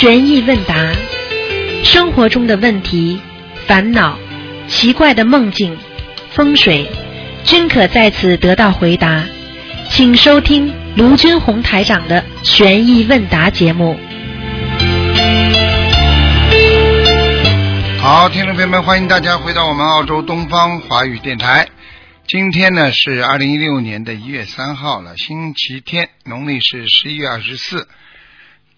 [0.00, 0.94] 悬疑问答，
[1.84, 3.20] 生活中的问题、
[3.66, 4.18] 烦恼、
[4.66, 5.76] 奇怪的梦境、
[6.30, 6.90] 风水，
[7.44, 9.22] 均可在此得到回答。
[9.90, 14.00] 请收听卢军红台长的悬疑问答节目。
[17.98, 21.68] 好，听众朋友们，欢迎大家回到我们澳洲东方华语电台。
[22.26, 27.86] 今天呢是二零一六年的一月三号了，星期天，农历是十一月二十四。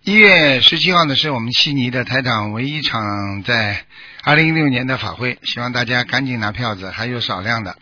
[0.04, 3.84] 一月十七号呢是我们悉尼的台长唯一一场在
[4.24, 7.76] 二零一六年的法会，希望大家赶紧拿票子，还有少量的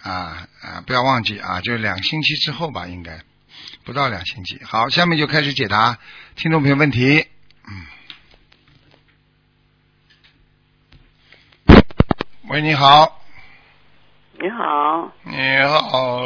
[0.00, 3.22] 啊啊，不要忘记啊，就两星期之后吧，应该
[3.84, 4.60] 不到两星期。
[4.62, 5.98] 好，下面就开始解答
[6.36, 7.26] 听众朋友问题。
[7.66, 7.86] 嗯。
[12.50, 13.20] 喂，你好，
[14.40, 15.34] 你好，你
[15.66, 16.20] 好，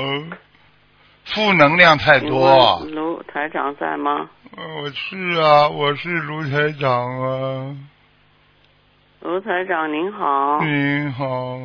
[1.25, 2.85] 负能量太多。
[2.85, 4.29] 卢台长在吗？
[4.55, 7.77] 呃我是啊，我是卢台长啊。
[9.21, 11.59] 卢台长您好，您好，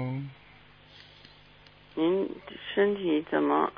[1.95, 2.29] 您
[2.73, 3.69] 身体怎么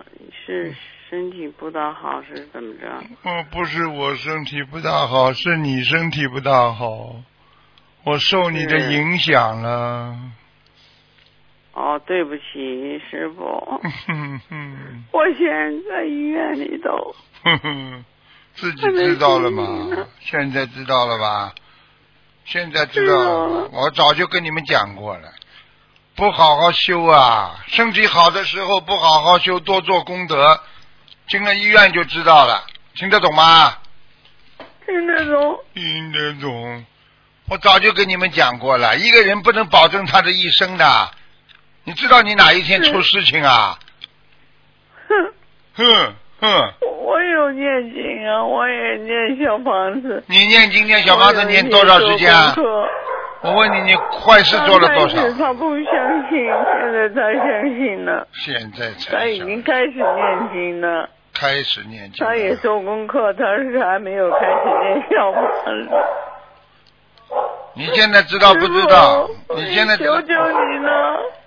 [0.45, 0.75] 是
[1.09, 2.87] 身体不大好是怎么着？
[3.23, 7.15] 哦，不是我身体不大好，是你身体不大好，
[8.03, 10.15] 我受你的影响了。
[11.73, 17.15] 哦，对不起，师傅，哼 哼我现在在医院里头。
[18.59, 19.65] 自己知道了吗？
[20.19, 21.53] 现在知道了吧？
[22.45, 25.31] 现在知道了我早就跟你们讲过了，
[26.15, 30.59] 不好好修啊，身体好的时候不好好修，多做功德，
[31.27, 32.65] 进了医院就知道了，
[32.95, 33.77] 听得懂吗？
[34.85, 35.59] 听得懂？
[35.73, 36.85] 听得懂。
[37.47, 41.11] 我早就跟你们讲过了，一个人不能保证他的一生的，
[41.83, 43.79] 你知道你哪一天出事情啊？
[45.07, 45.33] 哼，
[45.75, 46.73] 哼哼，
[47.05, 50.23] 我有念经啊，我也念小房子。
[50.27, 52.53] 你念经念小房子念多少时间啊？
[53.41, 61.09] 我问你，你坏事做了多少他不相信，现在他相信了，现在才他已经开始念经了。
[61.33, 62.25] 开始念经。
[62.25, 64.45] 他也做功课，他是还没有开始
[64.83, 65.41] 念小房
[65.87, 65.89] 子。
[67.75, 71.38] 你现在知道不知道你现在求求你了，你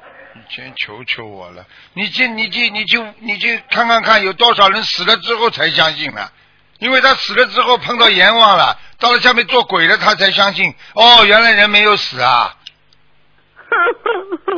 [0.49, 1.65] 先求求我了。
[1.95, 6.31] 你去你去你去你去看看看，有多少人死了之后才相信了？
[6.79, 10.75] 因为他死了之后碰到阎王了，到了下面做鬼了，他才相信。
[10.95, 12.57] 哦，原来人没有死啊！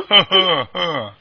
[0.09, 1.13] 呵呵呵，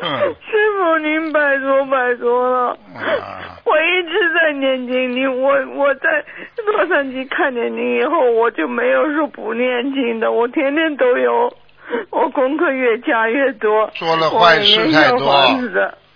[0.00, 2.78] 哼师傅您拜托拜托了。
[2.96, 6.24] 啊我一直在念经，你我我在
[6.66, 11.56] 洛杉矶看见您以后，我就没有说不念经的，我天天都有，
[12.10, 15.34] 我功课越加越多，做了坏事太多。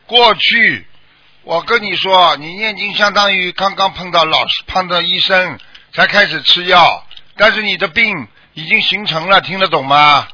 [0.06, 0.86] 过去，
[1.44, 5.58] 我跟你说，你念经相当于刚刚碰到老师、碰到医生
[5.92, 7.04] 才开始吃药，
[7.36, 10.28] 但是你的病已经形成了，听得懂吗？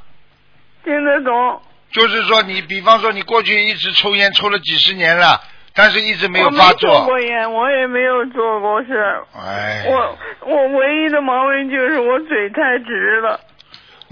[0.85, 1.63] 听得懂？
[1.93, 5.41] 就是说，你比方说你过去一直抽烟，抽了几十年了，
[5.75, 7.05] 但是一直没有我没发作做。
[7.07, 9.23] 过烟，我也没有做过事。
[9.35, 13.41] 哎，我我唯一的毛病就是我嘴太直了。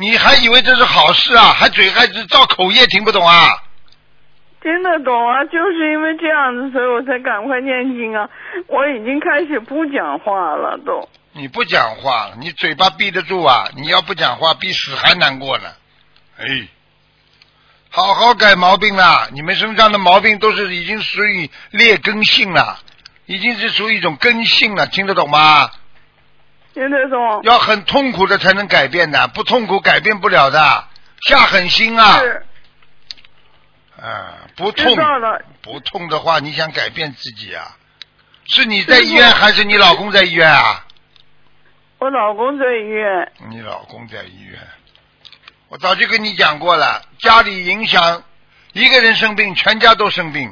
[0.00, 1.53] 你还以为这是好事啊？
[1.53, 3.50] 还嘴还是造口业，听不懂啊？
[4.62, 8.27] 听得懂啊，就是因为这样子，所以我才赶快念经啊。
[8.66, 11.06] 我已经开始不讲话了，都。
[11.33, 13.69] 你不讲话，你嘴巴闭得住啊？
[13.77, 15.65] 你要不讲话，比死还难过呢。
[16.38, 16.47] 哎，
[17.91, 19.28] 好好改毛病啦！
[19.32, 22.78] 你们身上的毛病都是已经属于劣根性了，
[23.27, 25.71] 已经是属于一种根性了，听得懂吗？
[26.72, 27.41] 听得懂？
[27.42, 30.84] 要很痛苦的才能改变的，不痛苦改变不了的，
[31.26, 32.19] 下狠心啊！
[32.19, 32.47] 是，
[34.00, 34.97] 啊，不知痛。
[35.62, 37.76] 不痛的话，你想改变自己啊？
[38.47, 40.86] 是你在医院还是你老公在医院啊？
[41.98, 44.58] 我老公在医院，你老公在医院，
[45.69, 48.22] 我早就跟你讲过了，家里影响
[48.72, 50.50] 一个人生病，全家都生病，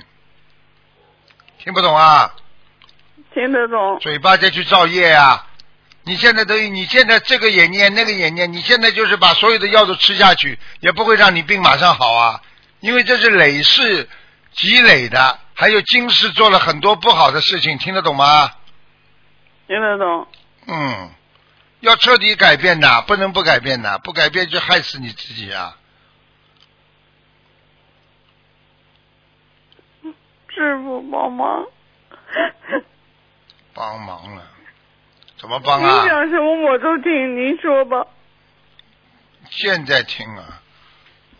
[1.58, 2.34] 听不懂啊？
[3.32, 3.98] 听得懂？
[4.00, 5.47] 嘴巴再去造业啊！
[6.08, 12.42] 你现在等于你现在这个也念那个也念，你现在就是把所有的药都吃下去，也不会让你病马上好啊，
[12.80, 14.08] 因为这是累世
[14.52, 18.50] 积累的，还有今世做了很多不好的事情，听得懂吗？
[19.66, 20.26] 听得懂？
[20.66, 21.10] 嗯，
[21.80, 25.76] 要彻底改变的，不能不改变的，不改变就害死你自己啊！
[30.48, 31.66] 师傅帮忙。
[33.74, 34.42] 帮忙了，
[35.40, 36.06] 怎么帮您啊？
[36.06, 38.06] 讲什么我都听，您说吧。
[39.50, 40.60] 现在听啊，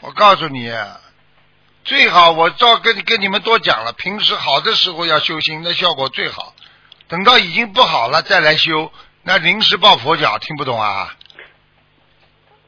[0.01, 1.01] 我告诉你啊，
[1.85, 6.55] 最好我照跟你跟你们多讲了，平时好的时候要修心，那效果最好。
[7.09, 8.93] 等到已经不好了再来修，
[9.23, 11.15] 那临时抱佛脚听不懂啊？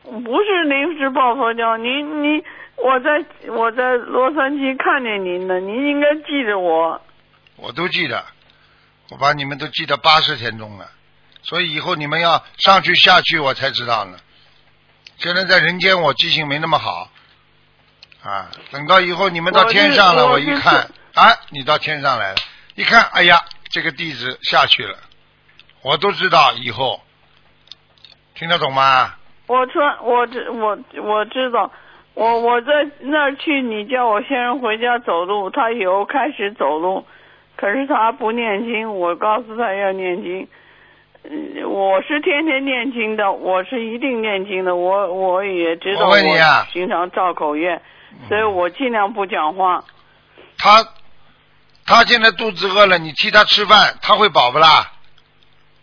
[0.03, 2.43] 不是临时抱佛脚，您您
[2.77, 7.01] 我在我在洛杉矶看见您了，您应该记得我。
[7.57, 8.25] 我都记得，
[9.11, 10.91] 我把你们都记得八十天中了，
[11.43, 14.19] 所以以后你们要上去下去，我才知道呢。
[15.17, 17.11] 现在在人间，我记性没那么好
[18.23, 18.51] 啊。
[18.71, 22.37] 等到以后你们到天上了，我一看，啊，你到天上来了，
[22.75, 23.39] 一看，哎呀，
[23.71, 24.97] 这个弟子下去了，
[25.83, 27.01] 我都知道以后，
[28.35, 29.17] 听得懂吗？
[29.47, 31.71] 我穿我知我我知道，
[32.15, 37.05] 我我在那儿去，你叫我先生回家走路，他以后开始走路，
[37.57, 40.49] 可是他不念经，我告诉他要念经。
[41.25, 47.83] 嗯，我是天天念经的，我是一定念经的，我我也知道我问你啊经常造口业，
[48.29, 49.85] 所以我尽量不讲话。
[50.57, 50.87] 他
[51.85, 54.93] 他现在肚子饿了，你替他吃饭，他会饱不啦？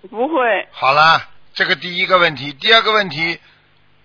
[0.09, 1.21] 不会，好了，
[1.53, 3.39] 这个第一个问题，第二个问题，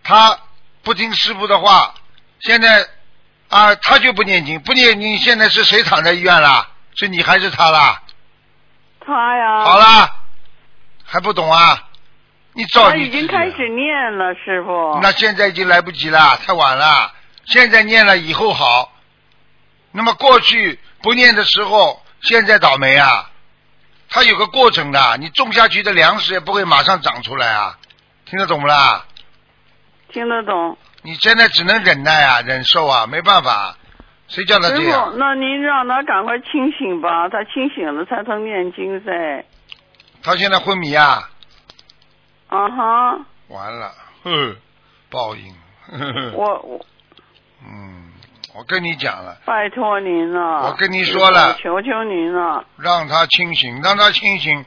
[0.02, 0.38] 他
[0.82, 1.94] 不听师傅的话，
[2.40, 2.87] 现在
[3.49, 6.69] 啊，他就不念经，不念经，现在是谁躺在医院啦？
[6.94, 8.02] 是你还是他啦？
[9.00, 10.11] 他呀，好了，
[11.12, 11.88] 还不懂啊？
[12.55, 14.99] 你早他已经开始念了，师傅。
[15.03, 17.12] 那现在已经来不及了，太晚了。
[17.44, 18.93] 现在念了，以后好。
[19.91, 23.31] 那么过去不念的时候，现在倒霉啊。
[24.09, 27.79] 它有个过程的，你种下去的粮食也不会马上长出来啊。
[28.25, 29.05] 听得懂不啦？
[30.11, 30.79] 听得懂。
[31.03, 33.76] 你现在只能忍耐啊，忍受啊，没办法。
[34.29, 35.12] 谁叫他这样，？
[35.19, 39.44] 那您让他赶快清醒吧，他清醒了才能念经噻。
[40.22, 41.28] 他现在昏迷啊，
[42.48, 43.92] 啊哈，完了，
[44.22, 44.56] 哼，
[45.10, 45.52] 报应。
[45.88, 46.86] 呵呵我我
[47.64, 48.12] 嗯，
[48.54, 50.69] 我跟你讲了，拜托您了。
[50.69, 52.64] 我跟你说了求求您了。
[52.76, 54.64] 让他清醒，让他清醒。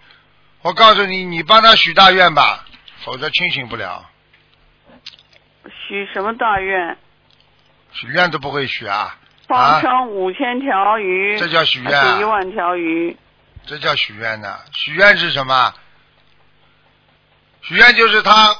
[0.62, 2.66] 我告诉你，你帮他许大愿吧，
[3.06, 4.04] 否则清醒不了。
[5.88, 6.98] 许什么大愿？
[7.94, 9.16] 许愿都不会许啊，
[9.48, 11.38] 放生五千条鱼。
[11.38, 13.16] 这叫许愿啊一万条鱼。
[13.66, 14.58] 这叫许愿呢。
[14.74, 15.74] 许愿是什么？
[17.62, 18.56] 许愿就是他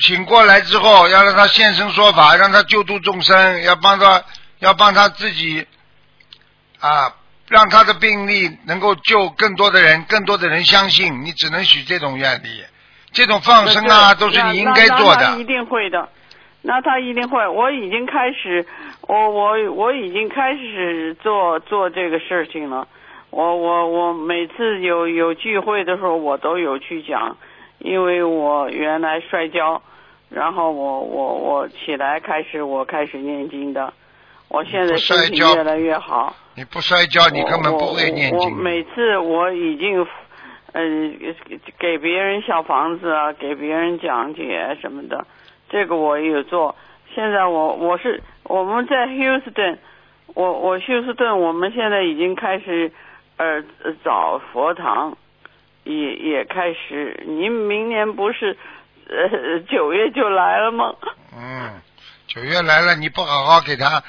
[0.00, 4.22] 醒过来之后，要让他现身说法，让他救度众生，要帮他，
[4.58, 5.66] 要帮他自己
[6.78, 7.14] 啊，
[7.48, 11.24] 让他的病例能够救更多的人，更多的人相信。
[11.24, 12.64] 你只能许这种愿力，
[13.12, 15.44] 这种放生啊，都是你应该做的一。
[15.44, 16.10] 定会的，
[16.60, 17.48] 那他一定会。
[17.48, 18.66] 我已经开始，
[19.00, 22.86] 我我我已经开始做做这个事情了。
[23.34, 27.36] 我我我每次有有聚会的时候，我都有去讲，
[27.80, 29.82] 因为我原来摔跤，
[30.30, 33.92] 然后我我我起来开始我开始念经的，
[34.48, 36.32] 我现在不身体越来越好。
[36.54, 38.56] 你不摔跤，你根本不会念我我经。
[38.56, 40.06] 每次我已经，
[40.72, 41.18] 嗯、
[41.80, 45.26] 给别人小房子啊，给别人讲解什么的，
[45.68, 46.76] 这个我也有做。
[47.12, 49.76] 现在我我是我们在休斯顿，
[50.34, 52.92] 我我休斯顿，我们现在已经开始
[53.36, 53.62] 呃
[54.04, 55.16] 找佛堂，
[55.84, 57.24] 也也开始。
[57.26, 58.56] 您明年不是
[59.08, 60.94] 呃九月就来了吗？
[61.36, 61.80] 嗯，
[62.26, 64.02] 九月来了，你不好好给他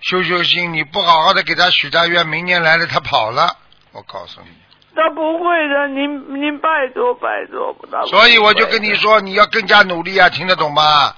[0.00, 3.56] 修修心，你不好好的给他许大愿，明年来了他跑了，
[3.92, 4.48] 我告诉你。
[4.94, 11.14] 他不会的，您您拜托拜托，不到所以我就跟你说，你要更加努力啊，听得懂吗？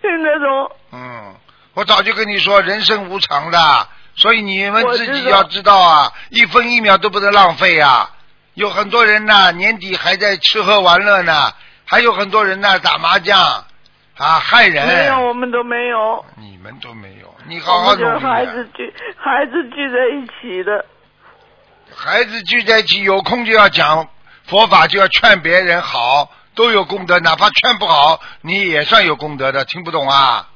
[0.00, 0.70] 听得懂。
[0.92, 1.34] 嗯，
[1.74, 3.58] 我早就跟你说，人生无常的，
[4.16, 8.10] 所以你们自己要知道啊，一分一秒都不能浪费啊。
[8.54, 11.52] 有很多人呢，年底还在吃喝玩乐呢，
[11.84, 13.40] 还有很多人呢打麻将
[14.16, 14.86] 啊，害人。
[14.86, 16.24] 没有，我们都没有。
[16.36, 20.84] 你们都没有，你好好努力、孩子聚，孩子聚在一起的。
[21.96, 24.08] 孩子聚在一起，有空就要讲
[24.46, 27.18] 佛法，就要劝别人好，都有功德。
[27.18, 29.64] 哪怕劝不好，你也算有功德的。
[29.64, 30.48] 听不懂啊？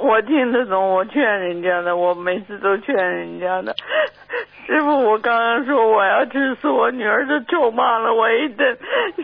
[0.00, 3.74] 我听得懂，我劝人家的，我每次都劝人家的。
[4.66, 8.78] 师傅，我刚刚说我要吃素，我女儿就咒骂了我一顿，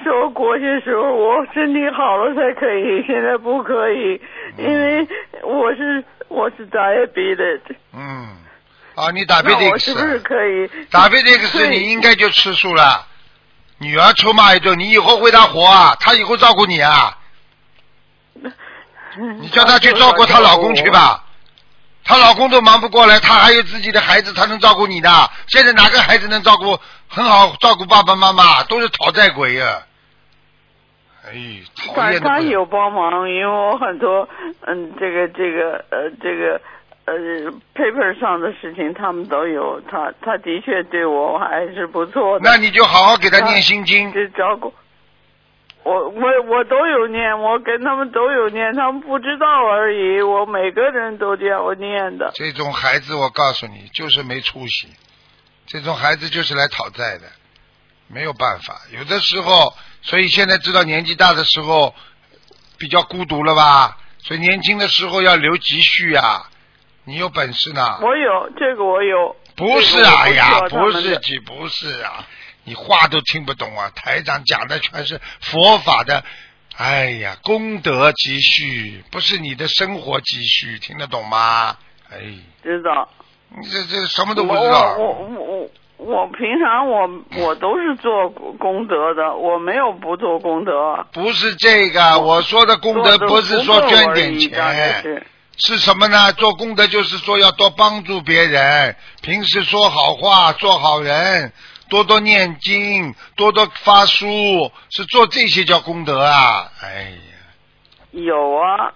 [0.04, 4.20] 说过些时候我身体好了才可以，现在不可以，
[4.58, 5.06] 因为
[5.42, 7.44] 我是我是打野逼的。
[7.94, 8.36] 嗯，
[8.96, 10.68] 啊，你打贝那迪克我是不是，可以？
[10.90, 13.06] 打贝迪克斯，对你应该就吃素了。
[13.78, 17.16] 女儿臭骂一顿，你以后为她活啊，她以后照顾你啊。
[19.40, 21.22] 你叫她去照顾她老公去吧。
[22.04, 25.10] 她老公都忙不过来，她还有自己的孩子，她能照顾你的。
[25.48, 28.62] 现在哪个孩子能照顾很好照顾爸爸妈妈？
[28.64, 29.82] 都是讨债鬼呀、
[31.26, 31.32] 哎，
[31.94, 32.38] 讨他。
[32.40, 34.28] 有帮忙，因为我很多
[34.66, 36.60] 嗯，这个这个呃，这个
[37.06, 37.14] 呃
[37.74, 42.48] paper 上的事情他们都有，他他的确对我还是不错的。
[42.48, 44.12] 那你就好好给他念心经。
[44.12, 44.72] 就照顾。
[45.86, 50.20] 我我我都有念，我跟他们都有念，他们不知道而已。
[50.20, 52.32] 我每个人都叫我念的。
[52.34, 54.88] 这种孩子，我告诉你，就是没出息。
[55.66, 57.26] 这种孩子就是来讨债的，
[58.08, 58.80] 没有办法。
[58.98, 61.94] 有的时候，所以现在知道年纪大的时候
[62.78, 63.96] 比较孤独了吧？
[64.18, 66.50] 所以年轻的时候要留积蓄啊！
[67.04, 68.00] 你有本事呢？
[68.02, 69.36] 我有这个，我有。
[69.54, 72.26] 不是啊，哎呀，不是是，不是啊。
[72.66, 73.92] 你话都听不懂啊！
[73.94, 76.24] 台长讲的全是佛法的，
[76.76, 81.76] 哎呀，功德积蓄，不是你的生活积蓄，听得懂吗？
[82.10, 82.18] 哎，
[82.64, 83.08] 知道。
[83.56, 84.96] 你这这什么都不知道。
[84.98, 87.08] 我我我我平常我
[87.46, 91.06] 我都是做功德的，我没有不做功德。
[91.12, 95.24] 不是这个，我说的功德不是说捐点钱，
[95.56, 96.32] 是什么呢？
[96.32, 101.52] 做功德就是说要多帮助别人，平时说好话，做好人。
[101.88, 106.70] 多多念经，多多发书，是做这些叫功德啊！
[106.82, 107.16] 哎呀，
[108.10, 108.92] 有啊，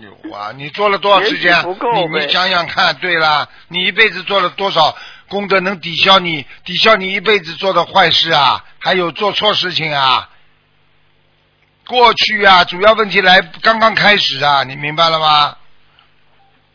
[0.00, 0.52] 有啊！
[0.56, 1.54] 你做了多少时间？
[1.94, 4.96] 你你想想看，对啦，你一辈子做了多少
[5.28, 8.64] 功德，能抵消你抵消你一辈子做的坏事啊？
[8.78, 10.30] 还有做错事情啊？
[11.86, 15.56] 过去啊，主要问题来刚刚开始啊，你明白了吗？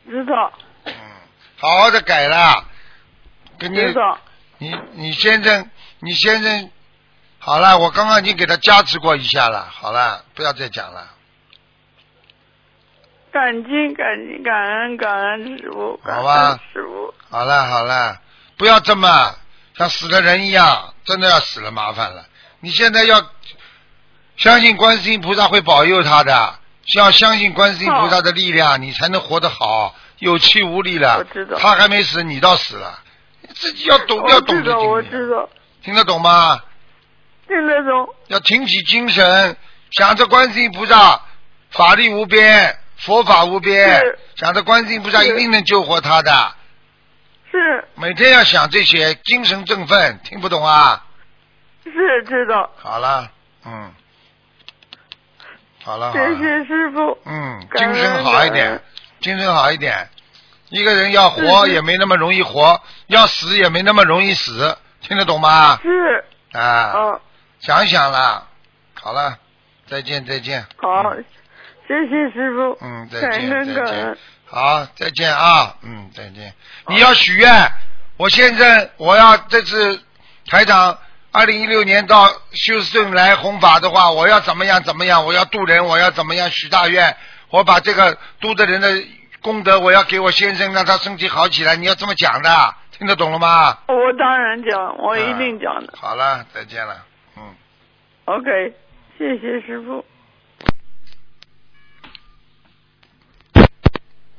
[0.07, 0.53] 知道。
[0.83, 0.93] 嗯，
[1.57, 2.65] 好好的改了，
[3.57, 3.79] 跟你。
[4.57, 5.69] 你你先生，
[5.99, 6.69] 你先生，
[7.39, 11.09] 好了，我刚刚已经给他加持过一下了，好了，不要再讲了。
[13.31, 17.13] 感激感激感恩感恩师傅，好吧，师傅。
[17.29, 18.21] 好了好了，
[18.55, 19.35] 不要这么
[19.77, 22.25] 像死了人一样，真的要死了麻烦了。
[22.61, 23.29] 你现在要
[24.37, 26.59] 相信观世音菩萨会保佑他的，
[26.95, 31.25] 要相信观世音菩萨的力量，你才能活得好，有气无力了。
[31.59, 33.01] 他还没死，你倒死了。
[33.55, 35.49] 自己要懂，要懂得我知道，
[35.81, 36.61] 听得懂吗？
[37.47, 38.13] 听得懂。
[38.27, 39.57] 要挺起精神，
[39.91, 41.21] 想着观世音菩萨
[41.71, 44.01] 法力无边，佛法无边，
[44.35, 46.55] 想着观世音菩萨一定能救活他的。
[47.51, 47.87] 是。
[47.95, 50.19] 每天要想这些，精神振奋。
[50.23, 51.05] 听不懂啊？
[51.83, 52.69] 是知道。
[52.77, 53.31] 好了，
[53.63, 53.93] 嗯，
[55.83, 56.11] 好了。
[56.11, 57.17] 谢谢师傅。
[57.25, 58.81] 嗯，精神好一点，
[59.21, 60.09] 精神好一点。
[60.69, 65.79] 一个人要活也没那么容易活，要死也没那么容易死，听得懂吗？
[65.83, 66.25] 是。
[66.53, 67.19] 啊。
[67.59, 68.47] 想想啦，
[68.93, 69.37] 好了，
[69.87, 70.65] 再见再见。
[70.77, 71.15] 好，
[71.87, 72.77] 谢谢师傅。
[72.81, 74.17] 嗯，再见再见。
[74.45, 76.53] 好，再见啊，嗯，再见。
[76.87, 77.71] 你要许愿，
[78.17, 80.01] 我现在我要这次
[80.47, 80.97] 台长
[81.31, 85.25] 二零一六年到休斯顿来弘法的话，我要怎么样怎么样？
[85.25, 87.15] 我要渡人，我要怎么样许大愿？
[87.49, 89.03] 我把这个渡的人的。
[89.45, 91.75] 功德，我要给我先生，让他身体好起来。
[91.75, 92.49] 你要这么讲的，
[92.89, 93.77] 听得懂了吗？
[93.87, 95.93] 我当然讲，我一定讲的。
[95.95, 97.05] 好了，再见了，
[97.37, 97.53] 嗯。
[98.25, 98.73] OK，
[99.19, 100.03] 谢谢师傅。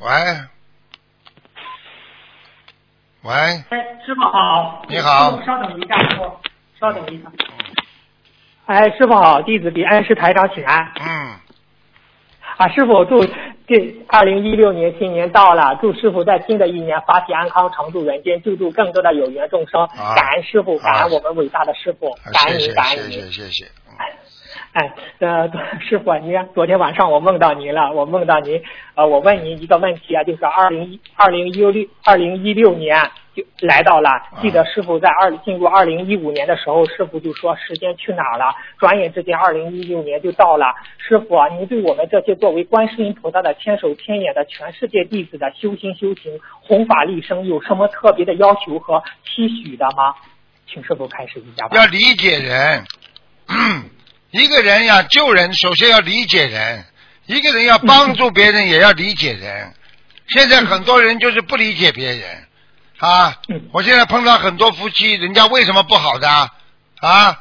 [0.00, 0.10] 喂，
[3.22, 3.32] 喂。
[3.32, 3.64] 哎，
[4.04, 4.82] 师傅好。
[4.88, 5.40] 你好。
[5.46, 6.40] 稍等一下，师傅，
[6.80, 7.30] 稍等一下。
[8.66, 10.92] 哎，师傅好，弟子给恩师台长请安。
[11.00, 11.38] 嗯。
[12.56, 13.26] 啊，师傅祝。
[13.68, 19.84] 这二零一六年新年到了，祝师傅在新的一年法体安康，常驻人间，救助更多的有缘众生。
[20.14, 23.22] 感恩师傅，感恩我们伟大的师傅，感恩您，感恩您。
[23.22, 23.64] 谢谢谢谢。
[24.76, 28.62] 哎，呃， 师傅，您昨天晚上我梦到您了，我梦到您，
[28.94, 31.72] 呃，我问您一个问题啊，就是二零一二零一六
[32.04, 34.10] 二零一六年就来到了，
[34.42, 38.54] 记得师傅在二进入二零一五年的时候，师傅就说时间去哪儿了？
[38.78, 40.66] 转眼之间二零一六年就到了，
[40.98, 50.14] 师傅啊，您对我们这些作为观世音菩萨的千手千眼的全世界弟子的修心修行、弘法利生有什么特别的要求和期许的吗？
[50.66, 51.78] 请师傅开始一下吧。
[51.78, 52.84] 要理解人。
[53.48, 53.84] 嗯
[54.36, 56.84] 一个人要救人，首先要理解人；
[57.24, 59.72] 一个人要帮助别人，也要理解人。
[60.28, 62.46] 现在很多人就是不理解别人
[62.98, 63.34] 啊！
[63.72, 67.38] 我现在碰到很多夫妻，人家为什么不好的啊？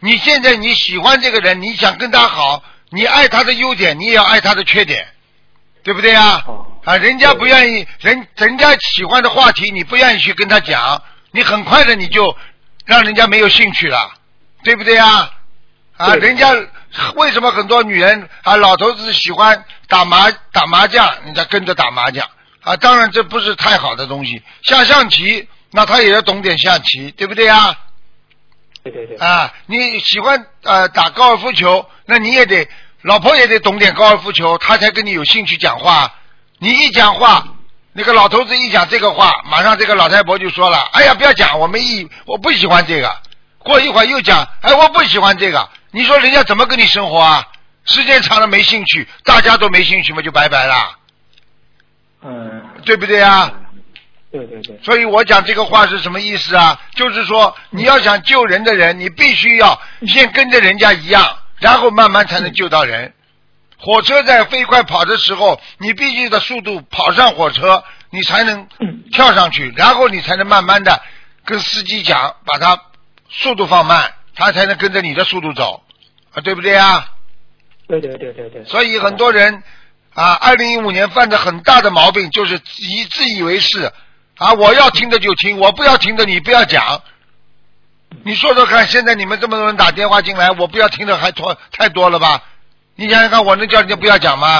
[0.00, 5.08] 你现在你喜欢这个人，你想跟他好，你爱他的优点，你也要爱他的缺点，
[5.82, 6.44] 对不对啊？
[6.84, 12.36] 啊，人家不愿意，人人家喜欢的话题，你不愿意去跟他讲，你很快的你就
[12.84, 14.12] 让人家没有兴趣了，
[14.62, 15.32] 对不对啊？
[15.96, 16.54] 啊，人家
[17.14, 22.28] 为什么很多女人啊，老头子喜欢打麻打麻将，人家跟着打麻将
[22.62, 22.76] 啊？
[22.76, 24.42] 当然这不是太好的东西。
[24.62, 27.74] 下象棋，那他也要懂点象棋，对不对啊？
[28.82, 29.16] 对对对。
[29.16, 32.68] 啊，你喜欢呃打高尔夫球，那你也得
[33.02, 36.12] 老婆也得懂点高尔夫球，他才跟你有兴趣讲话。
[36.58, 37.46] 你一讲话，
[37.92, 43.16] 那个老头子一讲这个话，马上这个老太婆就说了：“哎呀，不要讲，我没意，我不喜欢这个。”
[43.58, 47.42] 过一会儿又讲：“哎，我不喜欢这个。”你说人家怎么跟你生活啊？
[47.86, 50.98] 时间长了没兴趣，大家都没兴趣嘛，就拜拜了，
[52.22, 53.50] 嗯，对不对啊？
[54.30, 56.78] 对对对，所以我讲这个话是什么意思啊？
[56.94, 63.14] 就是说，你要想救人的人，你必须要先跟着人家一样，然后慢慢才能救到人。
[63.78, 68.68] 火车在飞快跑的时候，你必须的速度跑上火车，你才能
[69.12, 71.00] 跳上去，然后你才能慢慢的
[71.46, 72.78] 跟司机讲，把它
[73.30, 75.82] 速度放慢，他才能跟着你的速度走，
[76.36, 77.12] 啊，对不对啊？
[77.88, 78.64] 对对对对对。
[78.64, 79.62] 所以很多人
[80.12, 83.90] 啊，二零一五年犯的很大的毛病就是以自以为是
[84.36, 87.02] 啊，我要听的就听，我不要听的你不要讲。
[88.22, 92.42] 你说说看，现在你们这么多人打电话进来，我不要听的还多太多了吧？
[92.96, 94.58] 你想想看，我能叫人家不要讲吗？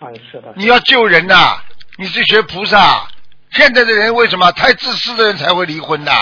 [0.00, 0.52] 啊，是的。
[0.56, 1.62] 你要救人呐、
[1.98, 3.06] 你是学菩萨。
[3.52, 6.12] 现在的人为什么太自私的人才会离婚的？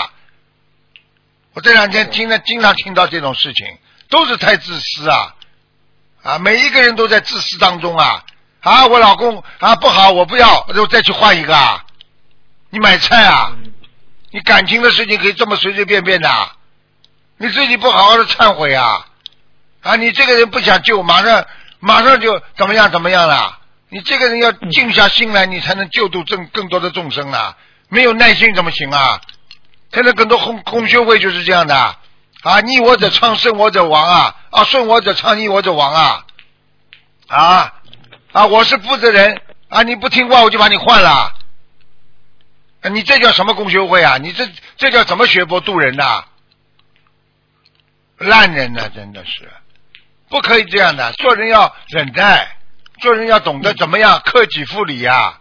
[1.52, 3.66] 我这两天听了，经常听到这种事情，
[4.10, 5.34] 都是太自私啊！
[6.22, 8.22] 啊，每一个人都在自私当中啊！
[8.60, 11.84] 啊，我老公啊不好，我不要，我再去换一个啊！
[12.68, 13.52] 你买菜啊？
[14.32, 16.28] 你感情的事情可以这么随随便便的？
[17.38, 19.06] 你自己不好好的忏悔啊！
[19.82, 21.46] 啊，你这个人不想救，马上
[21.78, 23.58] 马上就怎么样怎么样了？
[23.88, 27.56] 你这个人要静下心来，你才能救度更更多的众生啊！
[27.88, 29.20] 没有耐心怎么行啊？
[29.92, 31.96] 现在很多公公修会就是这样的
[32.42, 34.36] 啊，逆我者昌，顺我者亡啊！
[34.50, 36.26] 啊，顺我者昌，逆我者亡啊！
[37.28, 37.74] 啊
[38.32, 41.34] 啊，我是负责人啊，你不听话我就把你换了。
[42.90, 44.16] 你这叫什么公修会啊？
[44.16, 46.24] 你这这叫怎么学佛度人呐、
[48.16, 49.50] 烂人呐、真的是
[50.30, 51.12] 不可以这样的。
[51.12, 52.56] 做人要忍耐，
[53.00, 55.40] 做人要懂得怎么样克己复礼呀、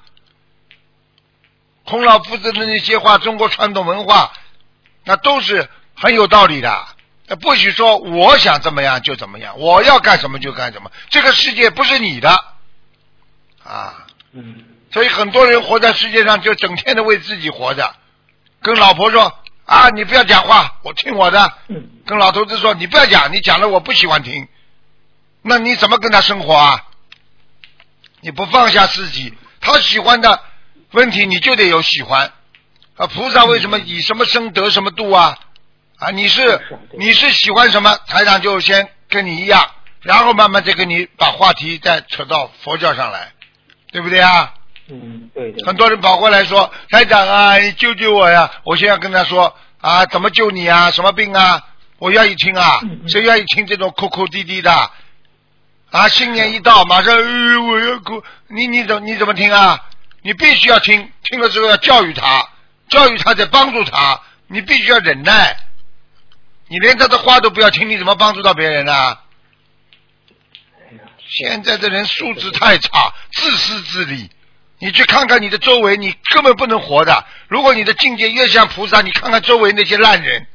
[1.85, 4.33] 孔老夫子的那些话，中国传统文化，
[5.05, 6.85] 那都是很有道理的。
[7.41, 10.91] 不许说我想怎么样就怎么样，我要干什么就干什么。
[11.09, 12.29] 这个世界不是你的
[13.63, 17.95] 啊，嗯所以很多人活在世界上就整天的为自己活着，
[18.63, 19.31] 跟老婆说
[19.65, 21.53] 啊，你不要讲话，我听我的。
[21.67, 24.47] 嗯跟老头子说你不要讲，你讲了我不喜欢听。
[25.43, 26.85] 那你怎么跟他生活啊？
[28.21, 29.31] 你不放下自己，
[29.61, 30.41] 他喜欢的
[30.93, 32.33] 问题你就得有喜欢。
[32.97, 35.37] 啊，菩萨为什么以什么生得什么度啊？
[35.99, 39.69] 啊，你是是你是喜欢什么，台长就先跟你一样，
[40.01, 43.31] 然后慢慢再跟你把话题再扯到佛教上来，
[43.91, 44.53] 对不对啊？
[44.89, 45.65] 嗯，对对。
[45.65, 50.89] 很多人跑过来说：“台长啊，你救救我呀！”我现在跟他说：“啊，怎么救你啊？
[50.89, 51.61] 什么病啊？
[51.99, 53.01] 我愿意听啊嗯！
[53.03, 54.71] 嗯谁愿意听这种哭哭啼啼的？
[55.91, 58.23] 啊，新年一到，马上，呃，我要哭。
[58.47, 59.79] 你你怎你怎么听啊？
[60.21, 62.47] 你必须要听，听了之后要教育他，
[62.89, 64.21] 教育他再帮助他。
[64.47, 65.55] 你必须要忍耐。
[66.69, 69.23] 你连他的话都不要听，你怎么帮助到别人啊？
[70.77, 74.29] 哎呀，现在的人素质太差，自私自利。
[74.77, 77.25] 你去看看你的周围，你根本不能活的。
[77.47, 80.47] 如果你的境界越像菩萨，你看看周围那些烂人，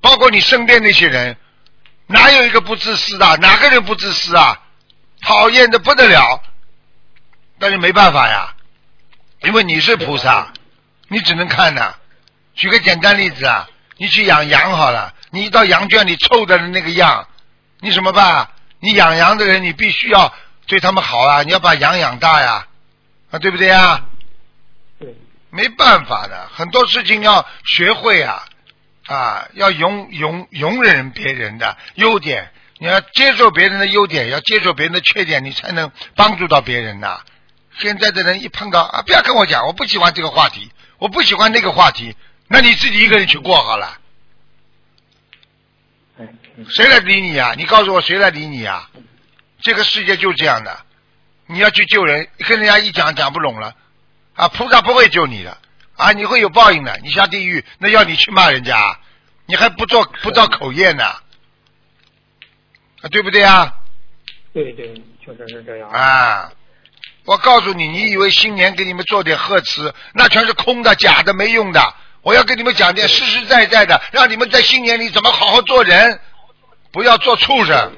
[0.00, 1.36] 包括你身边那些人，
[2.06, 3.36] 哪有一个不自私的？
[3.36, 4.58] 哪个人不自私啊？
[5.20, 6.42] 讨厌的不得了。
[7.60, 8.54] 但是没办法呀，
[9.42, 10.52] 因为你是菩萨，
[11.08, 11.94] 你只能看呐。
[12.54, 17.26] 举个简单例子啊，你去养羊好了，你到羊圈里臭的那个样，
[17.80, 18.50] 你怎么办啊？
[18.80, 20.34] 你养羊的人，你必须要
[20.66, 22.66] 对他们好啊，你要把羊养大呀，
[23.30, 24.04] 啊，对不对呀？
[25.00, 25.16] 对，
[25.48, 28.44] 没办法的，很多事情要学会啊，
[29.06, 37.20] 啊，要容容容忍别人的优点，你要接受别人的优点，要接受别人的缺点，你才能帮助到别人呐。
[37.78, 42.14] 现在的人一碰到啊，不要跟我讲，我不喜欢这个话题，我不喜欢那个话题，
[42.48, 43.98] 那你自己一个人去过好了，
[46.70, 47.54] 谁来理你啊？
[47.56, 48.90] 你告诉我谁来理你啊？
[49.60, 50.80] 这个世界就这样的，
[51.46, 53.74] 你要去救人，跟人家一讲讲不拢了，
[54.34, 55.56] 啊，菩萨不会救你的，
[55.96, 58.82] 啊，你会有报应的，你下地狱，那要你去骂人家，
[59.46, 61.22] 你还不做不造口业呢，啊，
[63.10, 63.72] 对不对啊？
[64.52, 64.92] 对对，
[65.24, 65.88] 确实是这样。
[65.88, 66.52] 啊，
[67.24, 71.94] 我告诉你，你以为新年给你们做点贺词，那全是空的、假的、没用的。
[72.22, 76.20] 我要跟你们讲点实实在在的，让你们在新年里怎么好好做人，
[76.92, 77.92] 不要做畜生。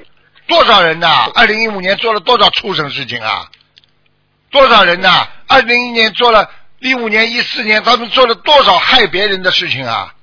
[0.47, 3.49] 多少人呐、二零一五年做了多少畜生事情啊？
[4.51, 10.13] 多少人呐、二零一年做了，一五年、一四年他们做了多少害别人的事情啊？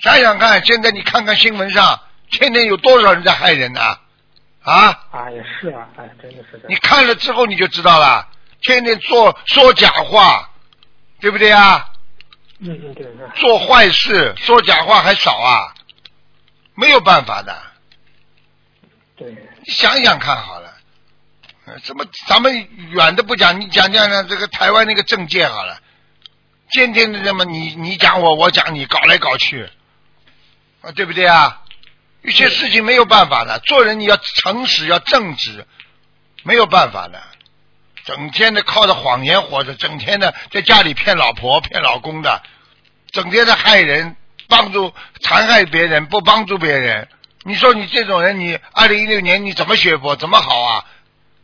[0.00, 1.98] 想想看，现在你看看新闻上，
[2.30, 3.98] 天天有多少人在害人呐、
[4.62, 5.00] 啊？
[5.10, 6.76] 啊，也是啊，哎，真的是这你。
[6.76, 8.28] 看了之后你就知道了，
[8.60, 10.50] 天天做说假话，
[11.20, 11.88] 对不对啊？
[12.60, 13.40] 嗯嗯对是。
[13.40, 15.74] 做坏事说假话还少啊，
[16.80, 17.62] 没有办法的。
[19.16, 19.30] 对。
[19.64, 20.74] 你想想看好了，
[21.66, 25.80] 呃怎么咱们远的不讲，你讲讲呢这个台湾那个政界好了，
[26.70, 29.68] 天天的这么你你讲我我讲你搞来搞去，
[30.80, 31.62] 啊对不对啊？
[32.22, 35.66] 有些事情没有办法的，做人你要诚实要正直，
[36.42, 37.22] 没有办法的。
[38.04, 42.42] 整天的靠着谎言活着，整天的在家里骗老婆骗老公的，
[43.12, 44.16] 整天的害人，
[44.48, 47.08] 帮助残害别人，不帮助别人。
[47.44, 50.84] 你说你这种人，你二零一六年你怎么学佛，怎么好啊？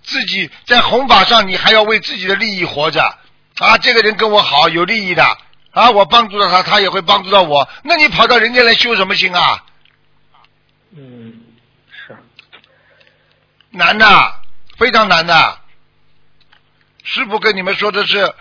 [0.02, 3.02] 自己在弘法上，你还要为自己的利益活着
[3.58, 3.78] 啊！
[3.78, 5.24] 这个人跟我好，有利益的
[5.70, 7.68] 啊，我帮助到他，他也会帮助到我。
[7.84, 9.64] 那你跑到人家来修什么心啊？
[10.96, 11.40] 嗯，
[11.90, 12.18] 是。
[13.70, 14.34] 难的，
[14.76, 15.58] 非常难的。
[17.02, 18.34] 师傅跟你们说的是，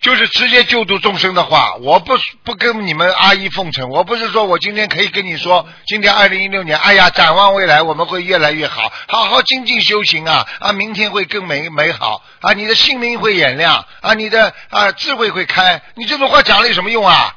[0.00, 17.36] 就是直接救度众生的话，我不不跟你们阿谀奉承，我不是说我今天可以跟你说，今天二零一六年，哎呀，展望未来我们会越来越好，好好精进修行啊啊，明天会更美美好啊，你的心灵会眼亮啊，你的啊智慧会开，你这种话讲了有什么用啊？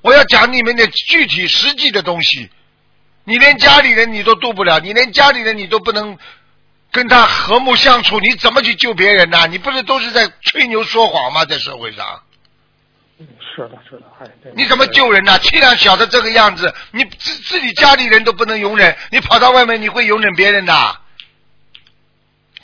[0.00, 2.50] 我要讲你们的具体实际的东西，
[3.24, 6.18] 你连家里人你都渡不了，你连家里人你都不能。
[6.92, 9.46] 跟他和睦相处，你怎么去救别人呢？
[9.48, 11.44] 你不是都是在吹牛说谎吗？
[11.46, 12.22] 在社会上，
[13.18, 15.38] 嗯，是的，是的，哎，你怎么救人呢？
[15.38, 20.96] 气量小的这个样子，你自自己家里人都不能容忍，你跑到外面你会容忍别人的？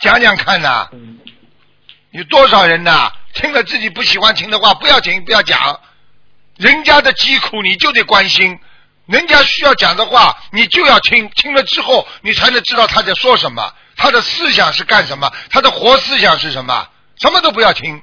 [0.01, 1.19] 讲讲看呐，嗯，
[2.11, 3.11] 有多少人呐？
[3.33, 5.81] 听了自己不喜欢听的话，不要听，不要讲。
[6.57, 8.59] 人家的疾苦你就得关心，
[9.07, 13.73] 人家需要讲的话你就要听，听了之后你才能知道他在说什么。
[13.99, 15.31] 他的思想是干什么？
[15.51, 16.89] 他的活思想是什么？
[17.21, 18.01] 什么都不要听，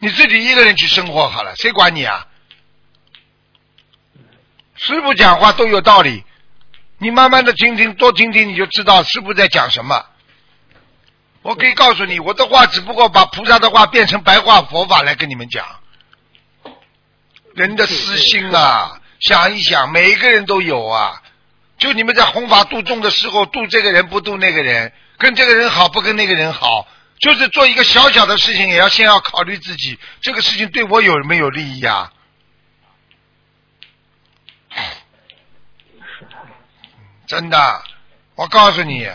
[0.00, 2.26] 你自己一个人去生活好了，谁管你啊？
[4.74, 6.24] 师傅讲话都有道理，
[6.98, 10.04] 你慢慢的听听，多听听，你就知道师傅在讲什么。
[11.42, 15.64] 我可以告诉你，我的话只不过把菩萨的话变成白话佛法来跟你们讲。
[17.54, 21.22] 人的私心啊，想一想，每一个人都有啊。
[21.78, 26.88] 就你们在弘法度众的时候，度这个人不度那个人，跟这个人好不跟那个人好，
[27.20, 32.12] 就是做一个小小的事情，也要先要考虑自己，这个事情对我有没有利益啊？
[37.28, 37.82] 真的，
[38.34, 39.08] 我告诉你，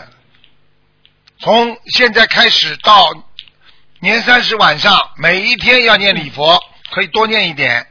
[1.40, 3.10] 从现在开始到
[4.00, 6.58] 年三十晚上，每一天要念礼佛，
[6.92, 7.86] 可以多念一点。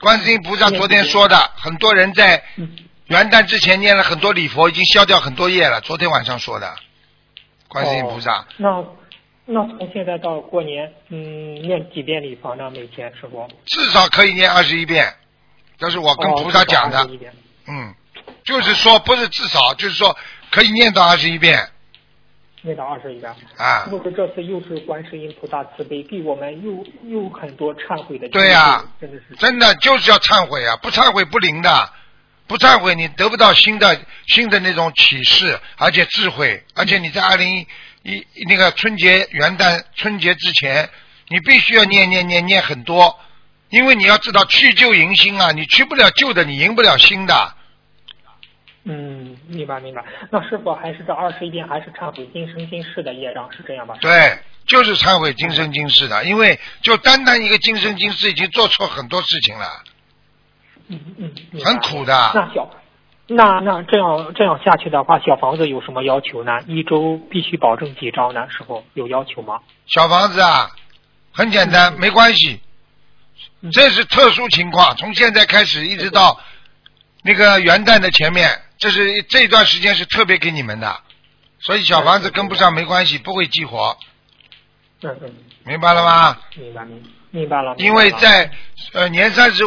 [0.00, 2.42] 观世音菩萨昨天说的，很多人在。
[3.08, 5.80] 元旦之前念了很多礼佛，已经消掉很多业了。
[5.80, 6.76] 昨天晚上说的，
[7.66, 8.46] 观世音菩萨。
[8.58, 8.84] 那
[9.46, 12.70] 那从现在到过年，嗯，念几遍礼佛呢？
[12.70, 13.48] 每天师傅？
[13.64, 15.14] 至少可以念二十一遍，
[15.78, 17.08] 这是我跟菩萨讲的。
[17.66, 17.94] 嗯，
[18.44, 20.14] 就是说不是至少，就是说
[20.50, 21.66] 可以念到二十一遍。
[22.60, 23.34] 念到二十一遍。
[23.56, 23.84] 啊。
[23.84, 29.34] 是不是这次又是观世音菩萨慈悲，给我们又又很多忏悔的对呀，真的是。
[29.36, 30.76] 真的就是要忏悔啊！
[30.76, 31.92] 不忏悔不灵的。
[32.48, 37.66] 不忏悔，你得不到新的新的那种启示，而且智慧，而且你在二零
[38.02, 40.88] 一那个春节元旦春节之前，
[41.28, 43.20] 你必须要念念念念很多，
[43.68, 47.54] 因为你要知道去旧迎新啊，你去不了旧的，你赢不了新的。
[48.84, 50.02] 嗯，明白明白。
[50.30, 53.94] 那是否还是这二十一遍，还是忏悔今生今世的业障，是这样吧？
[54.00, 59.84] 对，就是忏悔今生今世的，因为就单单一个今生今世已经做错很多事情了。
[60.88, 62.32] 嗯嗯，很苦的。
[62.34, 62.70] 那小，
[63.26, 66.52] 那那这样这样下去的话，小房子有什么要求呢？
[66.66, 68.48] 一周必须保证几张呢？
[68.50, 69.60] 师傅有要求吗？
[69.86, 70.70] 小房子啊，
[71.32, 72.60] 很简单，没关系。
[73.72, 76.40] 这是特殊情况，从现在开始一直到
[77.22, 78.48] 那个元旦的前面，
[78.78, 81.00] 这是这段时间是特别给你们的，
[81.60, 83.96] 所以小房子跟不上没关系，不会激活。
[85.02, 85.34] 嗯嗯。
[85.64, 86.38] 明白了吗？
[86.56, 87.74] 明白明明白了。
[87.76, 88.50] 因为在
[88.94, 89.64] 呃年三十。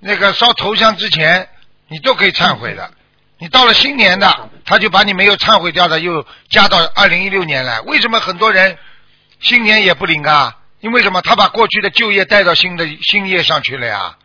[0.00, 1.48] 那个烧头香之前，
[1.88, 2.90] 你都可以忏悔的。
[3.38, 7.80] 你到了新年的，他就把你没有忏悔掉的又加到二零一六年来。
[7.80, 8.76] 为什么很多人
[9.40, 10.56] 新年也不灵啊？
[10.80, 11.20] 因为什么？
[11.22, 14.16] 他把过去的旧业带到新的新业上去了呀。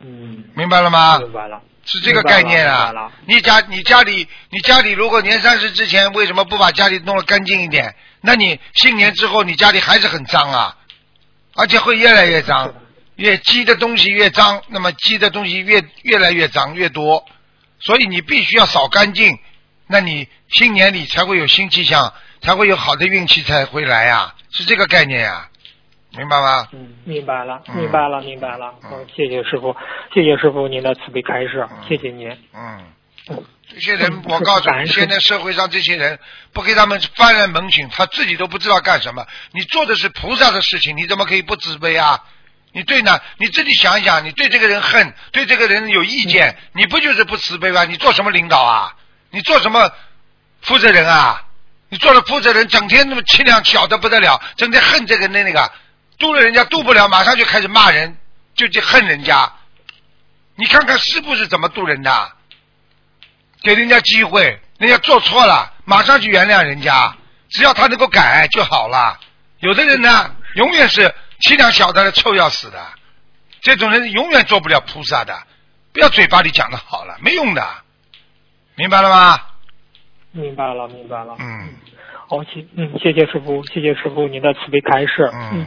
[0.00, 0.44] 嗯。
[0.54, 1.18] 明白了吗？
[1.18, 1.60] 明白了。
[1.84, 3.12] 是这个概念啊。
[3.26, 7.94] 你家你家里你家里如果年三十之前为什么不把家里弄得干净一点？
[8.20, 10.76] 那你新年之后你家里还是很脏啊，
[11.54, 12.72] 而且会越来越脏。
[13.16, 17.24] 越积的东西越脏，那么积的东西越越来越脏越多，
[17.80, 19.38] 所以你必须要扫干净，
[19.86, 22.12] 那你新年里才会有新气象。
[22.42, 25.48] 才会有好的运气才会来呀，是这个概念呀，
[26.10, 26.68] 明白吗？
[26.72, 28.74] 嗯，明白了，嗯明白了，明白了。
[28.82, 29.74] 嗯嗯，谢谢师傅，
[30.12, 32.28] 谢谢师傅您的慈悲开示嗯，谢谢您。
[32.52, 32.84] 嗯。
[33.30, 36.18] 嗯这些人嗯，我告诉你，现在社会上这些人
[36.52, 39.26] 不给他们幡然门醒，他自己都不知道干什么。
[39.52, 42.22] 你做的是菩萨的事情，你怎么可以不慈悲啊？
[42.74, 43.20] 你对呢？
[43.38, 47.84] 你自己想一想，你对这个人恨，对这个人有意见，你不就是不慈悲吗？
[47.84, 48.92] 你做什么领导啊？
[49.30, 49.92] 你做什么
[50.60, 51.44] 负责人啊？
[51.88, 55.70] 你做了负责人，整天那么气量小的不得了，整天恨这个那那个，
[56.18, 58.16] 度了人家度不了，马上就开始骂人，
[58.56, 59.52] 就去恨人家。
[60.56, 62.32] 你看看师傅是怎么度人的？
[63.62, 67.16] 给人家机会，人家做错了，马上去原谅人家，
[67.50, 69.20] 只要他能够改就好了。
[69.60, 72.78] 有的人呢，永远是气量小的臭要死的，
[73.60, 75.34] 这种人永远做不了菩萨的。
[75.92, 77.64] 不要嘴巴里讲的好了，没用的，
[78.76, 79.38] 明白了吗？
[80.32, 81.36] 明白了，明白了。
[81.38, 81.68] 嗯
[82.26, 85.30] 好，谢嗯，谢谢师傅，谢谢师傅您的慈悲开示。
[85.32, 85.66] 嗯，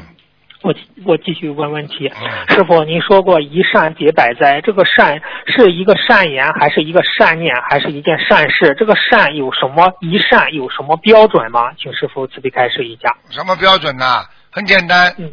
[0.64, 0.76] 我
[1.06, 2.08] 我继续问问题。
[2.08, 8.76] 嗯师傅，您说过一善解百灾，这个善是一个善言，还是一个善念，还是一件善事？
[8.78, 11.72] 这个善有什么一善有什么标准吗？
[11.78, 13.16] 请师傅慈悲开示一下。
[13.30, 14.26] 什么标准呢？
[14.52, 15.32] 很简单，嗯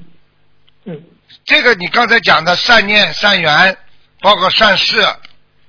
[0.87, 1.03] 嗯
[1.45, 3.77] 这个你刚才讲的善念、善缘，
[4.21, 5.01] 包括善事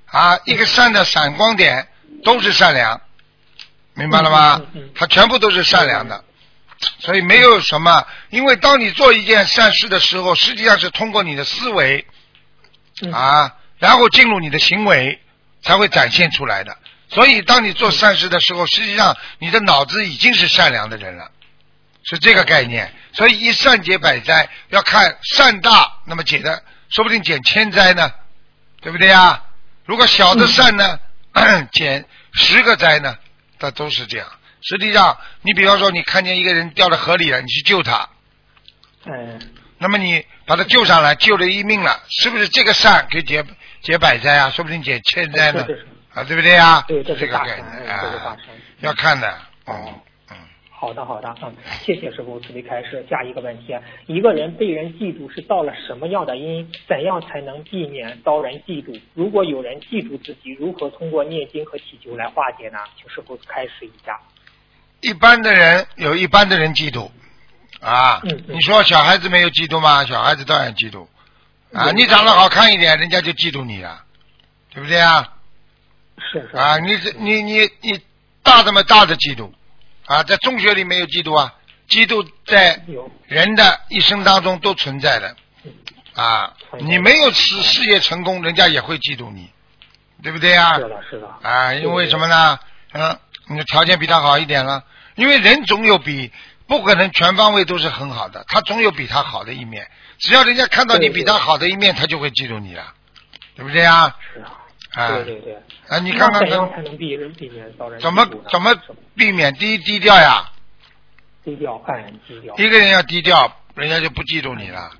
[0.05, 1.87] 啊，一个善的闪光点
[2.23, 3.01] 都是善良，
[3.93, 4.89] 明白了吗嗯嗯嗯？
[4.95, 6.23] 它全部都是善良的，
[6.99, 8.05] 所以没有什么。
[8.29, 12.05] 因为当你做一件善事的时候，实际上是通过你的思维
[13.01, 15.19] 嗯啊，然后进入你的行为，
[15.61, 16.77] 才会展现出来的。
[17.09, 21.31] 所以，当你做善事的时候，实际上你的脑子已经是善良的人了。
[22.03, 22.93] 是这个概念。
[23.15, 28.11] 所以一善解百灾，要看善大，那么解的说不定减千灾呢，
[28.81, 29.41] 对不对呀？
[29.85, 30.99] 如果小的善呢，
[31.71, 33.17] 减十个灾呢，
[33.59, 34.27] 它都是这样。
[34.61, 38.09] 实际上，你比方说，你看见一个人掉到河里了，你去救他，
[39.05, 39.39] 嗯
[39.77, 43.45] 那么你把他救上来，救了一命了，是不是这个善可以解
[43.81, 44.49] 解百灾啊？
[44.49, 45.65] 说不定解千灾呢
[46.13, 46.83] 啊，对不对呀？
[46.87, 48.55] 对，这是个概大善，念哎这是大啊，善。
[48.79, 49.29] 要看的，
[49.67, 50.01] 嗯哦嗯。
[50.85, 53.03] 好的，好的，嗯，谢谢师傅慈悲开示。
[53.09, 56.71] 下一个问题，一个人被人嫉妒是到了什么样的因？
[56.87, 59.01] 怎样才能避免遭人嫉妒？
[59.15, 62.77] 如果有人嫉妒自己，如何通过念经和祈求来化解呢？
[63.01, 64.19] 请师傅开始一下。
[65.01, 67.09] 一般的人有一般的人嫉妒
[67.81, 70.05] 啊，你说小孩子没有嫉妒吗？
[70.05, 71.07] 小孩子当然嫉妒
[71.73, 74.03] 啊，你长得好看一点，人家就嫉妒你了，
[74.71, 75.33] 对不对啊？
[76.31, 77.99] 是是啊，你这你你你
[78.43, 79.49] 大的嘛大的嫉妒
[80.05, 81.53] 啊，在中学里没有嫉妒啊，
[81.89, 82.81] 嫉妒在
[83.27, 85.71] 人的一生当中都存在的嗯
[86.13, 89.49] 啊，你没有事事业成功，人家也会嫉妒你，
[90.23, 90.75] 对不对啊？
[90.75, 92.59] 是的，是的，啊，因为什么呢？
[92.93, 94.83] 嗯，你的条件比他好一点了，
[95.15, 96.31] 因为人总有比
[96.67, 99.87] 不可能全方位都是很好的，他总有比他好的一面。
[100.17, 102.93] 只要人家看到你比他好的一面，他就会嫉妒你了，
[103.55, 104.15] 对不对呀？
[104.33, 104.54] 是啊，
[104.95, 105.55] 啊对对对。
[105.87, 108.75] 啊，你看看怎样才能避避免遭人怎么怎么
[109.15, 110.49] 避免第一低调呀？
[111.43, 111.81] 低调？
[111.87, 112.55] 哎，低调。
[112.57, 114.91] 一个人要低调，人家就不嫉妒你了，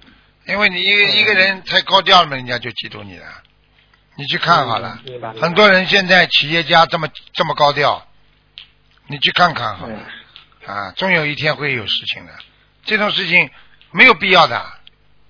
[0.48, 3.26] 因为你一个一个人太高调了嘛，人家就嫉妒你了。
[4.18, 5.00] 你去看好了
[5.42, 8.08] 很多人现在企业家这么这么高调，
[9.08, 9.96] 你去看看好了。
[9.96, 10.06] 嗯
[10.66, 12.34] 啊，总有一天会有事情的。
[12.86, 13.52] 这种事情
[13.92, 14.66] 没有必要的，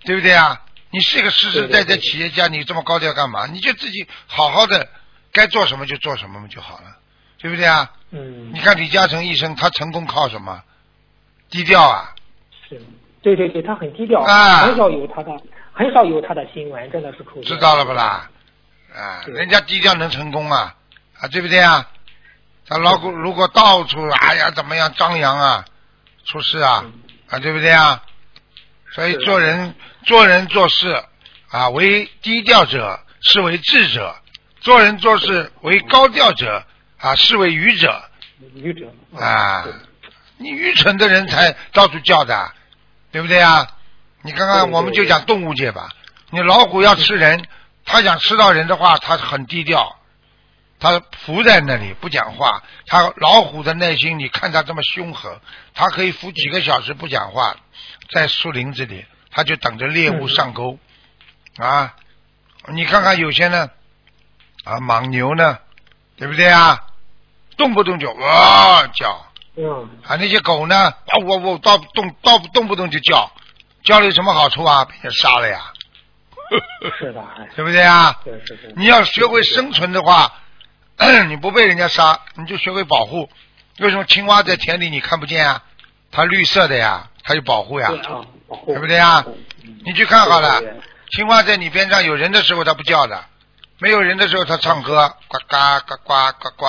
[0.06, 0.62] 对不对啊？
[0.95, 3.45] 你是个实实在在对对对企业家，你这么高调干嘛？
[3.47, 4.88] 你就自己好好的，
[5.34, 6.95] 该做什么就做什么就好了，
[7.38, 7.91] 对不对啊？
[8.12, 10.63] 嗯你，看李嘉诚医生，他成功靠什么？
[11.49, 12.15] 低调啊！
[12.69, 12.81] 是，
[13.21, 15.31] 对对对，他很低调，啊很少有他的，
[15.73, 17.25] 很少有他的新闻，真的是。
[17.43, 18.29] 知道了不啦？
[18.95, 20.75] 啊，人家低调能成功啊，
[21.19, 21.89] 啊，对不对啊？
[22.69, 25.65] 他老虎如果到处哎呀怎么样张扬啊，
[26.23, 26.93] 出事啊，嗯
[27.31, 28.01] 啊，对不对啊？
[28.93, 31.03] 所以做人做人做事
[31.49, 34.15] 啊，为低调者是为智者，
[34.61, 36.63] 做人做事为高调者
[36.97, 38.09] 啊，是为愚者
[38.55, 39.65] 愚者啊。
[40.37, 42.51] 你愚蠢的人才到处叫的，
[43.11, 43.67] 对不对啊？
[44.21, 45.89] 你看看，对对我们就讲动物界吧。
[46.29, 47.45] 你老虎要吃人，
[47.85, 49.97] 它想吃到人的话，它很低调，
[50.79, 52.61] 它伏在那里不讲话。
[52.85, 55.39] 它老虎的内心，你看它这么凶狠，
[55.73, 57.55] 它可以伏几个小时不讲话，
[58.11, 59.05] 在树林子里，
[59.36, 60.80] 它就等着猎物上钩。
[61.58, 61.93] 啊，
[62.69, 63.69] 你看看有些呢，
[64.63, 65.60] 啊，莽牛呢，
[66.15, 66.88] 对不对啊？
[67.58, 69.26] 动不动就哇叫。
[69.58, 70.89] 嗯，啊，那些狗呢？
[70.89, 73.30] 啊，我我到动到动不动就叫，
[73.84, 74.86] 叫了有什么好处啊？
[74.86, 75.74] 被人杀了呀，
[76.98, 78.17] 是的，哎，对不对啊？
[78.24, 78.74] 是是是。
[78.78, 80.32] 你要学会生存的话，
[81.28, 83.30] 你不被人家杀，你就学会保护，
[83.80, 85.63] 为什么青蛙在田里你看不见啊？
[86.12, 87.89] 它绿色的呀，它有保护呀
[88.65, 89.23] 对不对呀？
[89.27, 89.33] 嗯
[89.85, 90.59] 你去看好了
[91.11, 93.23] 青蛙在你边上有人的时候它不叫的，
[93.79, 96.65] 没有人的时候它唱歌，呱呱呱呱呱呱。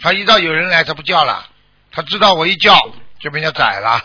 [0.00, 1.46] 它一到有人来，它不叫了，
[1.92, 2.74] 它知道我一叫
[3.18, 4.00] 就被人家宰了。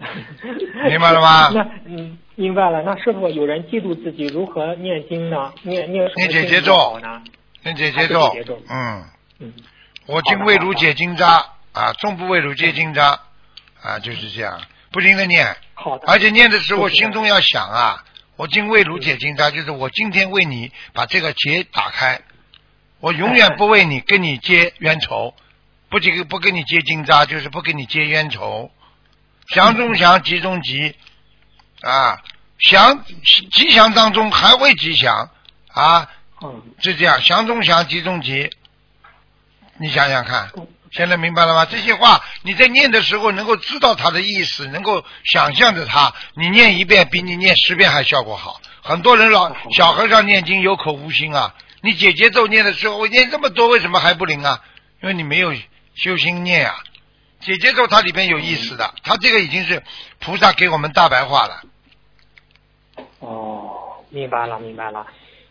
[0.88, 2.82] 明白了吗那嗯，明白了。
[2.82, 5.52] 那师傅，有人嫉妒自己如何念经呢？
[5.62, 7.22] 念念什么念姐姐咒好呢？
[7.62, 9.04] 念姐姐咒还是姐姐咒，嗯，
[9.40, 9.52] 嗯，
[10.06, 13.20] 我今未如解经渣啊，终不未如解经渣
[13.82, 14.60] 啊，就是这样，
[14.90, 16.04] 不停的念，好的。
[16.06, 18.04] 而且念的时候心中要想啊，
[18.36, 22.20] 我今为如解经渣，就是我今天为你把这个结打开，
[23.00, 25.34] 我永远不为你跟你结冤仇，
[25.88, 28.70] 不这个不跟你结金渣，就是不跟你结冤仇，
[29.48, 30.96] 祥中祥，吉中吉
[31.82, 32.22] 啊，
[32.58, 33.04] 祥
[33.52, 35.30] 吉祥当中还会吉祥
[35.68, 36.10] 啊，
[36.42, 38.50] 嗯，是这样，祥中祥，吉中吉。
[39.82, 40.50] 你想想看，
[40.90, 41.64] 现在明白了吗？
[41.64, 48.60] 这些话你在念的时候能够知道它的意思，能够想象着它，你念一遍比你念十遍还效果好。
[48.82, 54.60] 很多人老小和尚念经有口无心啊，你姐姐咒念的时候，我念这么多，为什么还不灵啊？
[55.02, 55.54] 因为你没有
[55.94, 56.74] 修心念啊。
[57.40, 59.82] 姐姐咒它里边有意思的，它这个已经是
[60.18, 61.62] 菩萨给我们大白话了。
[63.20, 65.06] 哦，明白了，明白了。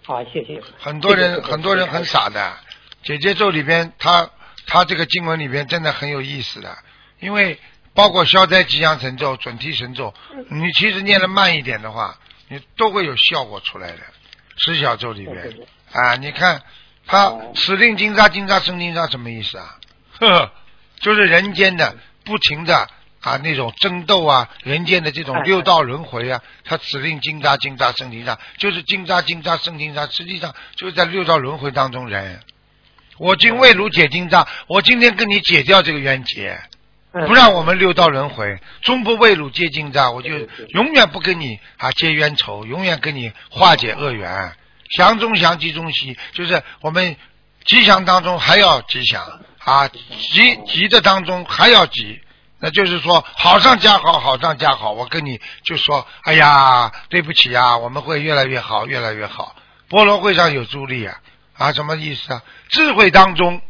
[0.05, 0.61] 好，谢谢。
[0.77, 2.57] 很多人谢谢很多人很傻的，
[3.03, 4.29] 姐姐咒里边，他
[4.69, 6.77] 他这个经文里边真的很有意思的，
[7.19, 7.59] 因为
[7.95, 10.13] 包括消灾吉祥神咒、准提神咒，
[10.49, 13.97] 你其实念的慢一点的话，你都会有效果出来的。
[14.57, 15.57] 十小咒里边
[15.91, 16.61] 啊，你看
[17.07, 17.51] 他哦。
[17.55, 19.79] 此令金吒金吒生金吒什么意思啊？
[20.19, 20.53] 呵呵，
[20.99, 22.87] 就是人间的不停的
[23.21, 32.39] 啊那种争斗啊，人间的这种哎六道轮回啊，他指令金吒金吒生金吒，就是金吒金吒生金吒，实际上就是在六道轮回当中人。
[33.19, 36.59] 我今为汝解经障，我今天跟你解掉这个冤结，
[37.13, 40.29] 嗯不让我们六道轮回，终不为汝结金障，我就
[40.69, 44.53] 永远不跟你啊结冤仇，永远跟你化解恶缘。
[44.95, 47.15] 祥中祥，吉中吉，就是我们
[47.65, 52.21] 吉祥当中还要吉祥啊，吉吉的当中还要吉，
[52.59, 54.93] 那就是说好上加好，好上加好。
[54.93, 59.55] 我跟你就说，哎呀，对不起啊，我们会越来越好，越来越好。
[59.89, 61.17] 菠萝会上有助力啊，
[61.59, 62.41] 啊，什么意思啊？
[62.69, 63.61] 智慧当中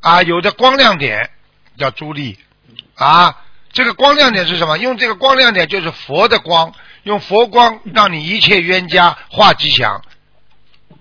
[0.00, 1.30] 啊，有的光亮点
[1.78, 2.38] 叫助力
[2.96, 3.36] 啊。
[3.72, 4.78] 这个光亮点是什么？
[4.78, 10.02] 用这个光亮点就是佛的光，用佛光让你一切冤家化吉祥。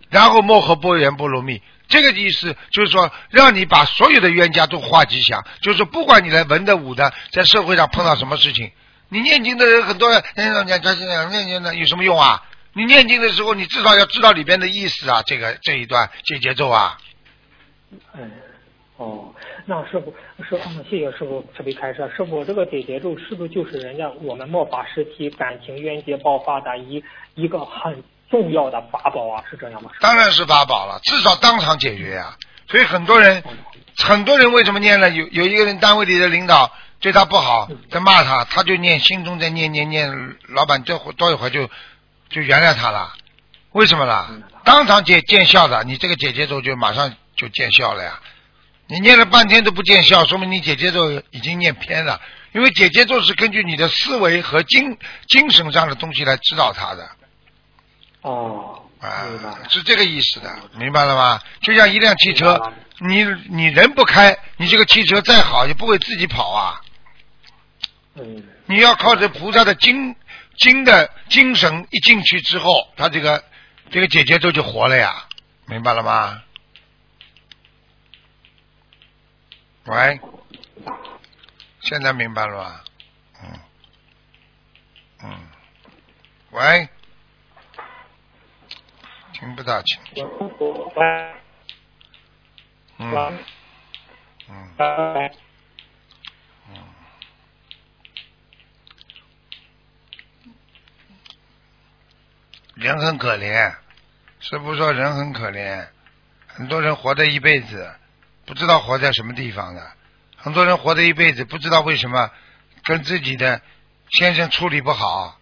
[0.10, 8.72] 然后莫和波缘波罗蜜，这个意思就是说，让你把所有的冤家都化吉祥，就是不管你来文的武的，在社会上碰到什么事情，
[9.10, 12.44] 你念经的人很多人，念念念念念念念有什么用啊？
[12.78, 16.98] 你念经的时候，你至少要知道里边的意思啊，这个这一段这节奏啊，
[18.14, 18.30] 嗯，
[18.98, 19.34] 哦，
[19.66, 22.12] 那师傅，师傅，谢谢师傅慈悲开示。
[22.18, 27.02] 师傅，这个解节奏是不是就是人家我们末法时期感情冤结爆发的一
[27.36, 29.42] 一个很重要的法宝啊？
[29.50, 29.92] 是这样吗？
[30.02, 32.36] 当然是法宝了，至少当场解决呀、
[32.68, 33.42] 所以很多人，
[33.98, 35.10] 很多人为什么念了？
[35.12, 41.70] 有有一个人单位里的领导对他不好，在骂他，他就念心中在念念念，老板这会多一会儿就
[42.30, 43.14] 就原谅他了。
[43.72, 44.30] 为什么啦？
[44.64, 48.20] 当场见见效的，你这个姐姐咒就马上就见效了呀。
[48.88, 52.22] 你念了半天都不见效，说明你姐姐咒已经念偏了。
[52.54, 57.10] 因为姐姐咒是根据你的思维和精精神上的东西来指导他的。
[58.22, 59.26] 哦，啊。
[59.70, 61.42] 是这个意思的，明白了吗？
[61.62, 66.82] 就像一辆汽车你你人不开，你这个汽车再好也不会自己跑啊。
[68.16, 70.16] 嗯，你要靠着菩萨的精
[70.58, 73.44] 精的精神一进去之后，他这个
[73.92, 75.28] 这个姐姐咒就活了呀，
[75.68, 76.42] 明白了吗？
[79.86, 80.20] 喂，
[81.82, 82.84] 现在明白了吧？
[83.44, 83.60] 嗯
[85.24, 85.48] 嗯，
[86.52, 86.90] 喂，
[89.34, 91.34] 听不大清，我我喂
[92.98, 93.44] 嗯喂
[94.50, 94.74] 嗯。
[94.78, 95.32] 喂，
[102.76, 103.74] 人很可怜，
[104.42, 105.88] 师傅说人很可怜，
[106.48, 107.90] 很多人活这一辈子
[108.46, 109.92] 不知道活在什么地方的，
[110.36, 112.30] 很多人活这一辈子不知道为什么
[112.84, 113.62] 跟自己的
[114.10, 115.40] 先生处理不好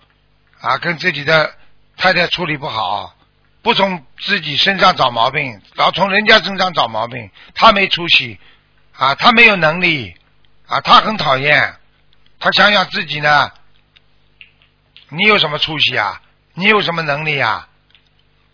[0.61, 1.55] 啊，跟自己的
[1.97, 3.15] 太太处理不好，
[3.63, 8.39] 不从自己身上找毛病，老从人家身上找毛病，他没出息
[8.95, 10.15] 啊，他没有能力
[10.67, 11.75] 啊，他很讨厌，
[12.39, 13.51] 他想想自己呢，
[15.09, 16.21] 你有什么出息啊？
[16.55, 17.67] 你有什么能力啊？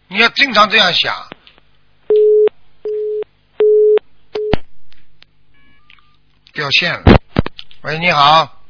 [0.07, 1.13] 你要经常这样想。
[6.53, 7.03] 掉线了。
[7.81, 8.61] 喂，你好，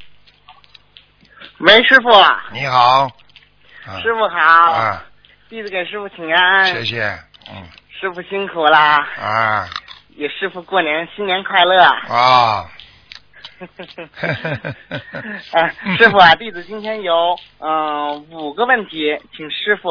[1.60, 2.10] 喂，师傅，
[2.52, 3.06] 你好，
[3.86, 4.00] 啊。
[4.02, 5.06] 师傅好，啊，
[5.48, 7.20] 弟子给师傅请安，谢谢，
[7.52, 7.68] 嗯。
[8.00, 9.70] 师傅辛苦啦，啊。
[10.16, 11.84] 也师傅过年新年快乐。
[11.84, 12.70] 啊，
[15.52, 19.90] 啊， 师傅啊，弟子今天有嗯、呃五个问题，请师傅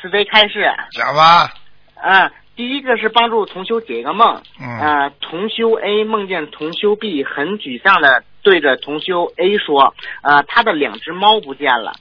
[0.00, 0.70] 慈悲开示。
[0.92, 1.52] 讲吧，
[1.94, 4.42] 啊，第一个是帮助同修解一个梦。
[4.60, 11.92] 嗯啊，同修 A 梦见同修 B 很沮丧的对着同修 A 说：“啊，他的两只猫不见了。”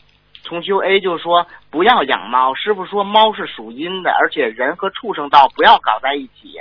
[0.46, 6.60] 同修 A 就说：“不要养猫，师傅说猫是属阴的，而且人和畜生道不要搞在一起。”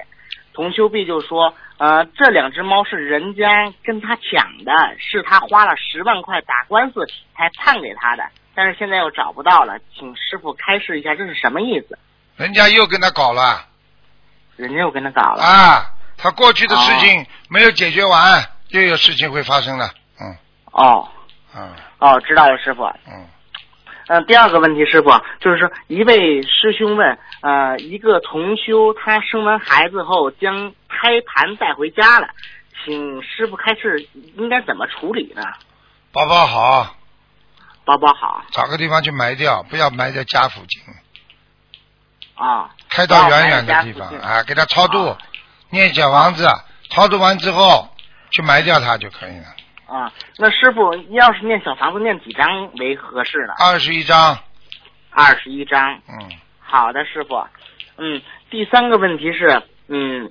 [0.58, 7.06] 同修碧就说：“呃，这两只猫是人家跟他抢的，是他花了十万块打官司
[7.36, 8.24] 才判给他的，
[8.56, 11.96] 但是现在又找不到了，请师傅开示一下这是什么意思？
[12.34, 13.66] 人家又跟他搞了。
[14.56, 15.44] 人家又跟他搞了。
[15.44, 19.88] 啊，他过去的事情没有解决完，又有事情会发生了，
[20.20, 20.36] 嗯。
[20.72, 21.08] 哦。
[21.54, 21.72] 嗯。
[22.00, 22.82] 哦，知道了，师傅。
[23.06, 23.28] 嗯，
[24.08, 32.28] 嗯，第二个问题，师傅就是说，一位师兄问，呃，一个同修他生完孩子后将胎盘带回家了，
[32.84, 35.42] 请师傅开示应该怎么处理呢？
[36.12, 36.96] 包包好，
[37.84, 38.42] 包包好。
[38.50, 40.82] 找个地方去埋掉，不要埋在家附近，
[42.34, 45.06] 啊，开到远远的地方啊，给他超度。
[45.06, 45.18] 啊，
[45.70, 46.48] 念小房子，
[46.88, 47.94] 超度完之后
[48.30, 49.44] 去埋掉它就可以了。
[49.88, 53.54] 啊，那师傅要是念小房子念几张为合适呢？
[53.58, 54.38] 二十一章，
[55.10, 55.94] 二十一张。
[56.06, 56.30] 嗯，
[56.60, 57.42] 好的，师傅。
[57.96, 58.20] 嗯，
[58.50, 60.30] 第三个问题是，嗯，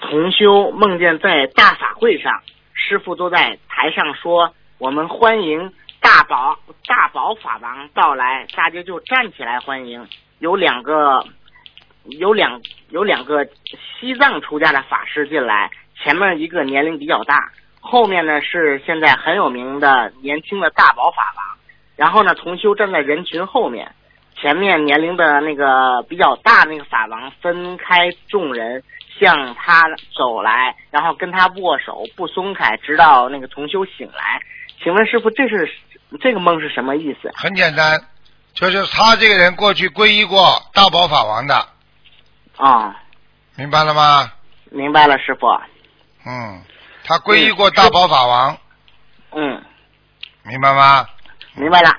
[0.00, 2.32] 同修梦见在大法会上，
[2.72, 6.56] 师傅都在台上说，我们欢迎大宝
[6.86, 10.06] 大宝法王到来，大家就站起来欢迎。
[10.38, 11.26] 有两个，
[12.04, 12.60] 有两
[12.90, 13.44] 有两个
[13.98, 15.68] 西藏出家的法师进来，
[16.00, 17.50] 前面一个年龄比较大，
[17.82, 21.44] 后面呢是现在很有名的年轻的大宝法王。
[21.94, 23.94] 然后呢，同修站在人群后面，
[24.40, 28.82] 前面年龄的那个比较大那个法王分开众人
[29.20, 29.84] 向他
[30.16, 34.40] 走来，然后跟他握手不松开，直到那个同修醒来。
[34.82, 35.70] 请问师傅，这是
[36.20, 37.30] 这个梦是什么意思？
[37.34, 38.00] 很简单，
[38.54, 41.54] 就是他这个人过去皈依过大宝法王的，
[42.56, 42.96] 啊、
[43.56, 44.32] 明白了吗？
[44.70, 45.46] 明白了，师傅。
[46.26, 46.62] 嗯，
[47.04, 48.56] 他皈依过大宝法王，
[49.32, 49.62] 嗯，
[50.44, 51.06] 明白吗？
[51.54, 51.90] 明白了。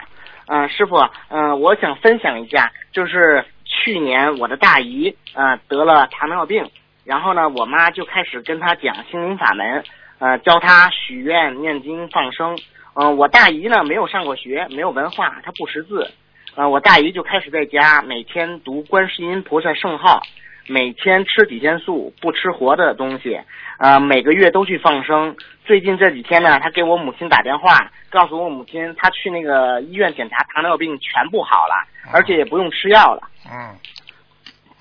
[0.45, 0.97] 嗯、师傅，
[1.29, 6.69] 嗯、我想分享一下，就是去年我的大姨，呃，得了糖尿病，
[7.05, 9.83] 然后呢，我妈就开始跟她讲心灵法门，
[10.19, 12.57] 呃，教她许愿、念经、放生。
[12.95, 16.11] 嗯、我大姨呢没有上过学，没有文化，她不识字。
[16.55, 20.21] 呃，我大姨就开始在家每天读观世音菩萨圣号，
[20.67, 23.39] 每天吃几天素，不吃活的东西。
[23.79, 25.35] 呃，每个月都去放生。
[25.65, 33.21] 最近这几天呢，他给我母亲打电话，告诉我母亲他去那个医院检查糖尿病全部好了，而且也不用吃药了。
[33.51, 33.75] 嗯，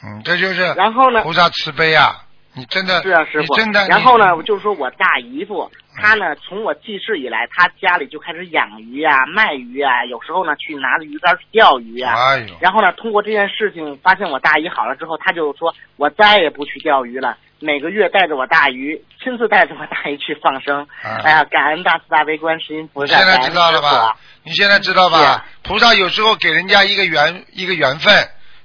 [0.04, 2.24] 嗯，这就是然后呢，菩萨慈悲啊！
[2.54, 3.86] 你真的是啊，师傅真的。。
[3.88, 12.14] 然后呢，你就是说我大姨夫，他呢从我记事以来，他家里就开始养鱼啊、卖鱼啊，有时候呢去拿着鱼竿去钓鱼啊。
[12.14, 20.86] 哎呦，然后呢，通过这件事情，发现我大姨好了之后，他就说我再也不去钓鱼了，每个月带着我大姨，亲自带着我大姨去放生。
[21.02, 23.16] 啊哎呀，感恩大慈大悲观世音菩萨。
[23.16, 24.16] 你现在知道了吧？
[24.44, 25.44] 你现在知道吧？
[25.62, 28.14] 菩萨有时候给人家一个缘一个缘分，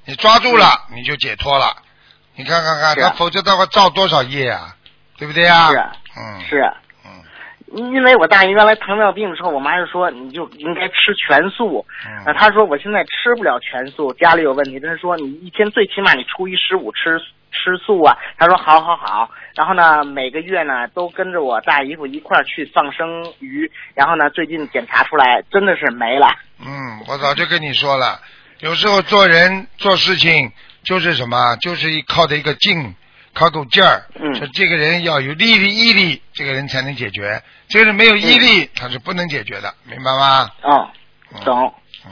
[0.06, 0.66] 你抓住了，
[0.96, 1.76] 你就解脱了。
[2.36, 4.76] 你看看看，他否则的话造多少业啊？
[5.18, 5.70] 对不对啊？
[5.72, 6.74] 是啊嗯，是啊。
[6.74, 6.87] 嗯
[7.74, 11.86] 因为我大姨原来糖尿病的时候，我妈就说你就应该吃全素。
[12.26, 14.80] 呃，嗯，她说我现在吃不了全素，家里有问题。
[14.80, 17.20] 她说你一天最起码你初一十五吃
[17.52, 18.18] 吃素啊。
[18.38, 19.30] 她说好好好。
[19.54, 23.70] 然后呢，每个月呢都跟着我大姨夫一块儿去放生鱼。
[23.96, 26.28] 然后呢，最近检查出来真的是没了。
[26.60, 28.22] 嗯，我早就跟你说了，
[28.60, 30.52] 有时候做人做事情
[30.84, 32.96] 就是什么，就是一靠的一个劲，
[33.38, 34.02] 靠股劲儿。
[34.16, 37.42] 嗯说这个人要有毅力，毅力，这个人才能解决。
[37.70, 40.50] 这个人没有毅力，他是不能解决的，明白吗？
[40.64, 40.90] 哦，
[41.34, 41.74] 嗯懂。
[42.06, 42.12] 嗯，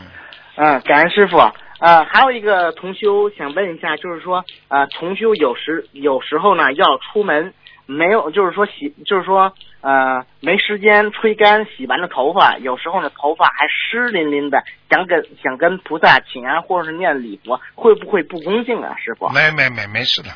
[0.58, 1.38] 嗯，感恩师傅。
[1.80, 7.54] 呃，还有一个同修想问一下，就是说，呃，同修有时有时候呢要出门，
[7.86, 19.28] 没有，就是说洗，就是说，呃，没时间吹干洗完的头发，有时候呢头发还湿淋淋的，想跟想跟菩萨请安或者是念礼佛，会不会不恭敬啊，师傅？
[19.30, 20.34] 没没没没事的，嗯，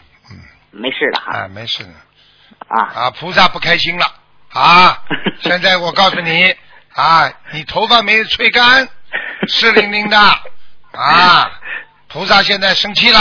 [0.72, 1.32] 没事的哈。
[1.40, 1.90] 啊，没事的。
[2.68, 4.06] 啊，啊，菩萨不开心了
[4.54, 5.04] 啊！
[5.42, 6.56] 现在我告诉你
[6.94, 8.88] 啊，你头发没吹干，
[9.48, 10.18] 湿淋淋的
[10.92, 11.52] 啊，
[12.08, 13.20] 菩萨现在生气了。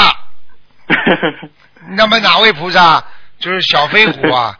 [1.96, 3.02] 那么哪位菩萨？
[3.38, 4.58] 就是小飞虎啊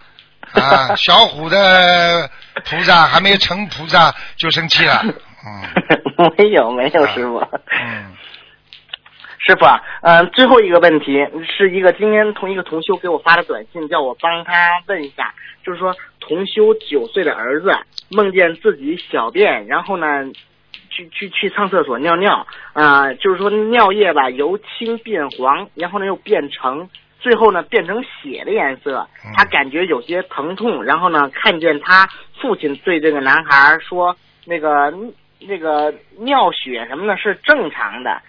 [0.52, 2.30] 啊，小虎的
[2.64, 5.12] 菩萨还没有成菩萨就生气了，嗯
[6.38, 7.38] 没有没有师傅。
[7.40, 8.14] 嗯，
[9.48, 9.64] 师傅，
[10.02, 14.52] 嗯、最后一个问题是一个今天同一个同修给我发的短信，叫我帮他
[14.86, 15.32] 问一下，
[15.64, 17.72] 就是说同修九岁的儿子
[18.10, 20.06] 梦见自己小便，然后呢，
[20.90, 26.86] 去去去上厕所尿尿，啊、就是说尿液吧由青变黄，然后呢又变成。
[27.20, 32.06] 最后呢，变成血的颜色，他感觉有些疼痛，然后呢，看见他
[32.40, 34.94] 父亲对这个男孩说：“那个
[35.40, 38.22] 那个尿血什么的是正常的。”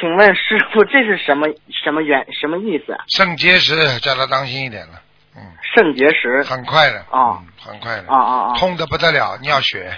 [0.00, 1.48] 请问师傅，这是什么
[1.84, 2.96] 什么原什么意思？
[3.08, 5.00] 肾结石叫他当心一点了，
[5.36, 5.42] 嗯，
[5.74, 6.42] 肾结石。
[6.42, 8.54] 很快的，哦嗯，很快的，啊啊啊。
[8.58, 9.92] 痛的不得了，尿血，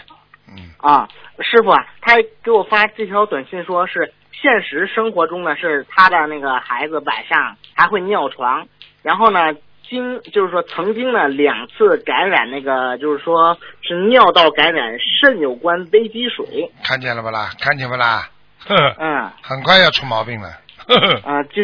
[0.49, 1.09] 嗯，啊！
[1.41, 8.67] 师傅啊，他给我发这条短信说是现实生活中呢，是他的那个孩子晚上还会尿床，
[9.03, 9.53] 然后呢，
[9.89, 17.51] 经就是说曾经呢两次感染那个就是说是尿道感染肾有关危积水，看见了不啦？
[17.59, 18.29] 看见不啦？
[18.99, 19.31] 嗯。
[19.43, 20.49] 很快要出毛病了，
[21.25, 21.63] 啊，就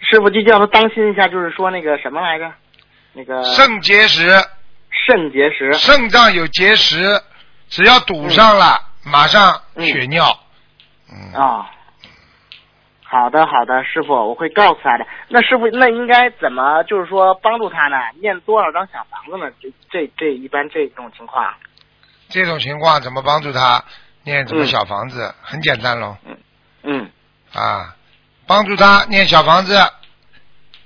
[0.00, 2.52] 师傅就叫他当心一下，就是说那个什么来着，
[3.12, 4.28] 那个肾结石，
[4.90, 5.72] 肾结石。
[5.74, 7.20] 肾脏有结石，
[7.68, 10.24] 只要堵上了，马上血尿，
[11.10, 11.70] 嗯，啊、
[13.02, 15.06] 好的好的，师傅，我会告诉他的。
[15.28, 17.96] 那师傅，那应该怎么就是说帮助他呢？
[18.20, 19.50] 念多少张小房子呢？
[19.60, 21.54] 这这这一般这种情况，
[22.28, 23.82] 这种情况怎么帮助他
[24.24, 24.66] 念什么嗯。
[24.66, 25.34] 小房子？
[25.42, 26.16] 很简单喽，
[26.82, 27.10] 嗯。
[27.52, 27.94] 啊，
[28.46, 29.74] 帮助他念小房子，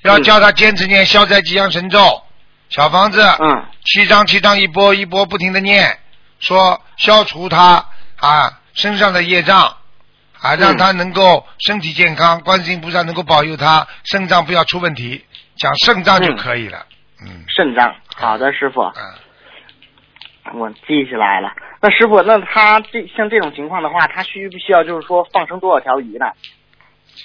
[0.03, 2.23] 要嗯叫他坚持念消灾吉祥神咒，
[2.69, 3.65] 小房子嗯。
[3.85, 5.99] 七张七张一波一波不停的念，
[6.41, 9.77] 说消除他啊身上的业障
[10.41, 15.25] 啊，让他能够身体健康，观世音菩萨能够保佑他肾脏不要出问题，
[15.57, 16.87] 讲肾脏就可以了。
[17.23, 17.45] 嗯。
[17.49, 17.95] 肾脏。
[18.17, 18.95] 好的，师傅，啊，
[20.55, 21.53] 我记起来了。
[21.81, 26.27] 那师傅，那他这像这种情况的话，他需不需要就是说放生多少条鱼呢？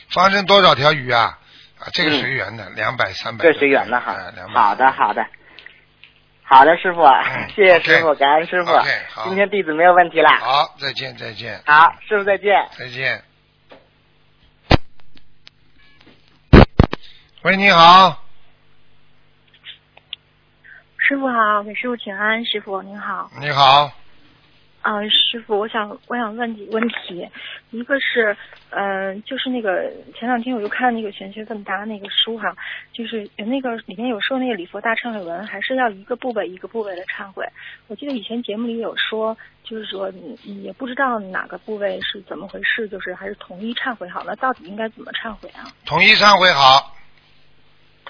[0.09, 1.37] 放生多少条鱼啊？
[1.79, 3.43] 啊，这个嗯随缘的，两百三百。
[3.43, 4.31] 这随缘的哈啊。
[4.35, 5.25] 200好的，好的，
[6.43, 8.71] 好的，师傅嗯，谢谢师傅，感恩师傅。
[9.23, 10.29] 今天弟子没有问题了。
[10.39, 12.67] 好，再见再见好，师傅再见。
[12.77, 13.23] 再见。
[17.43, 18.23] 喂，你好，
[21.01, 22.45] 师傅好，给师傅请安。
[22.45, 23.91] 师傅您好，你好，
[24.81, 27.27] 啊、师傅，我想我想问几个问题，
[27.71, 28.37] 一个是，
[28.69, 32.55] 嗯、就是那个前两天我就看那个玄学问答那个书哈，
[32.93, 37.45] 就是那个里面有说那个礼佛大忏悔文还是要一个部位一个部位的忏悔。
[37.87, 45.65] 我记得以前节目里有说，就是说你你也不知道哪个部位是怎么回事，就是还是统一忏悔好，那到底应该怎么忏悔啊？
[45.85, 46.95] 统一忏悔好。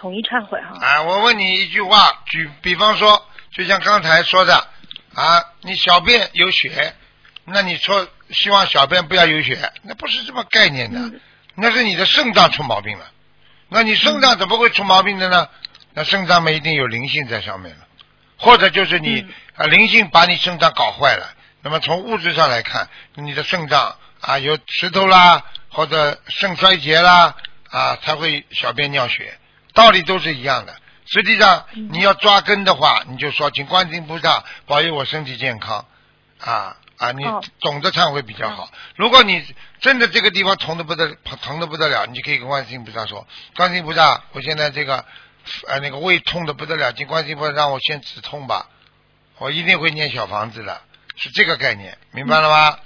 [0.02, 0.84] 统一忏悔哈。
[0.84, 3.24] 啊，我问你一句话，举比方说，
[3.54, 4.68] 就像刚才说的
[5.14, 6.96] 啊，你小便有血，
[7.46, 11.22] 那你说希望小便不要有血，那不是这么概念的，嗯
[11.54, 13.12] 那是你的肾脏出毛病了。
[13.70, 15.48] 那你肾脏怎么会出毛病的呢？
[15.94, 17.86] 那肾脏嘛一定有灵性在上面了，
[18.38, 21.36] 或者就是你、嗯啊灵性把你肾脏搞坏了。
[21.62, 27.36] 那么从物质上来看，你的肾脏啊有石头啦，或者肾衰竭啦
[27.70, 29.38] 啊才会小便尿血，
[29.74, 30.76] 道理都是一样的。
[31.06, 35.86] 实际上嗯你要抓根的话，你就说请观世音菩萨保佑我身体健康
[36.40, 37.12] 啊啊！
[37.12, 38.70] 你哦懂得忏悔比较好。
[38.96, 39.44] 如果你
[39.80, 45.04] 真的这个地方疼的不得疼的不得了，你就可以跟观世音菩萨说：观世音菩萨，我现在这个
[45.68, 48.68] 呃那个胃痛的不得了，请观世音菩萨让我先止痛吧，
[49.40, 50.80] 我一定会念小房子的，
[51.16, 52.70] 是这个概念，明白了吗？
[52.70, 52.80] 嗯，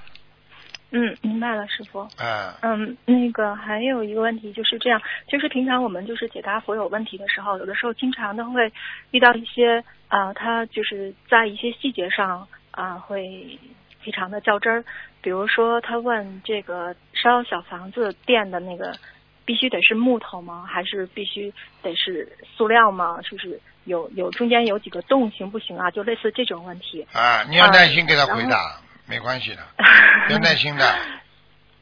[1.21, 2.07] 明白了，师傅。
[2.17, 8.71] 嗯嗯，那个还有一个问题就是这样，就是平常我们就是解答佛有问题的时候，有的时候经常都会
[9.11, 13.59] 遇到一些啊、他就是在一些细节上啊、会
[14.01, 14.83] 非常的较真儿。
[15.21, 18.95] 比如说，他问这个烧小房子垫的那个
[19.43, 20.63] 必须得是木头吗？
[20.67, 23.19] 还是必须得是塑料吗？
[23.23, 25.89] 就是有有中间有几个洞行不行啊？
[25.91, 27.05] 就类似这种问题。
[27.11, 29.63] 啊，你要耐心给他回答，没关系的，
[30.29, 30.95] 要耐心的。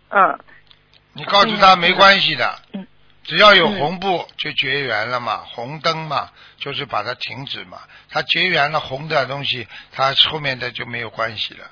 [0.10, 0.40] 嗯
[1.16, 2.88] 你告诉他没关系的，嗯
[3.24, 7.80] 只要有红布就绝缘了嘛，红灯嘛，就是把它停止嘛。
[8.10, 11.66] 它绝缘了红的东西，它后面的就没有关系了。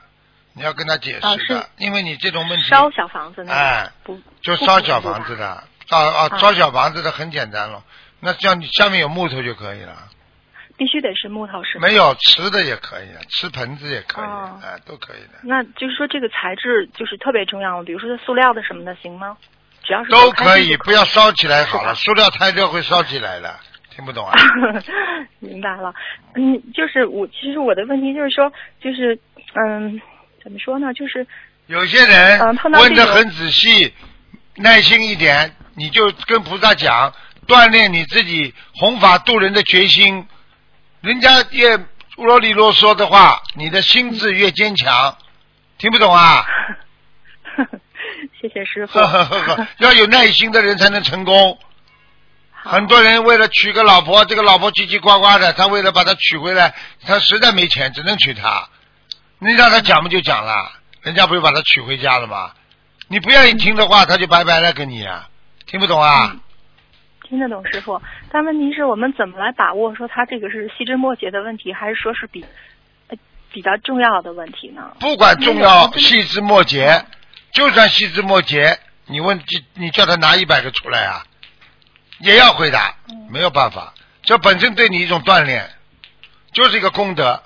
[0.54, 5.98] 你要跟他解啊释的，是因为你这种问题，烧小房子那个、哎不就烧小房子的，啊啊，
[6.30, 7.84] 啊烧小房子的很简单了。
[8.20, 10.08] 那这样你下面有木头就可以了，
[10.82, 11.88] 必须得是木头是吗？
[11.88, 19.38] 没有瓷的也可以，瓷盆子也可以，哦哎，都可以的，那就是说这个材质就是特别重要，比如说塑料的什么的行吗？
[19.84, 23.56] 只要是都可以，不要烧起来好了，塑料太热会烧起来的，
[23.96, 24.34] 听不懂啊？
[25.38, 25.94] 明白了，
[26.34, 28.52] 嗯，就是我其实我的问题就是说，
[28.82, 29.20] 就是
[29.54, 30.02] 嗯，
[30.44, 30.92] 怎么说呢？
[30.96, 31.28] 就是
[31.68, 32.40] 有些人
[32.74, 33.94] 问的很仔细，
[34.56, 37.14] 耐心一点，你就跟菩萨讲，
[37.46, 40.26] 锻炼你自己弘法度人的决心。
[41.02, 41.78] 人家越
[42.18, 45.18] 啰里啰嗦的话，你的心智越坚强。
[45.78, 46.46] 听不懂啊？
[48.40, 49.00] 谢谢师傅
[49.78, 51.60] 要有耐心的人才能成功。
[52.54, 58.70] 很多人为了娶个老婆，这个老婆叽叽呱呱的，他为了把她娶回来，他实在没钱，只能娶她。
[59.40, 60.72] 你让他讲不就讲了，
[61.02, 62.52] 人家不就把他娶回家了吗？
[63.08, 65.28] 你不愿意听的话，他就拜拜了，跟你啊，
[65.66, 66.36] 听不懂啊？
[67.32, 72.44] 听得懂师傅，但问题是我们怎么来把握说他这个是细枝末节的问题，还是说是比
[73.08, 73.18] 呃
[73.54, 74.92] 比较重要的问题呢？
[75.00, 77.06] 不管重要细枝末节，
[77.54, 79.42] 就算细枝末节，你问
[79.76, 81.24] 你叫他拿一百个出来啊，
[82.20, 82.96] 也要回答，
[83.30, 85.70] 没有办法，这本身对你一种锻炼，
[86.52, 87.42] 就是一个功德，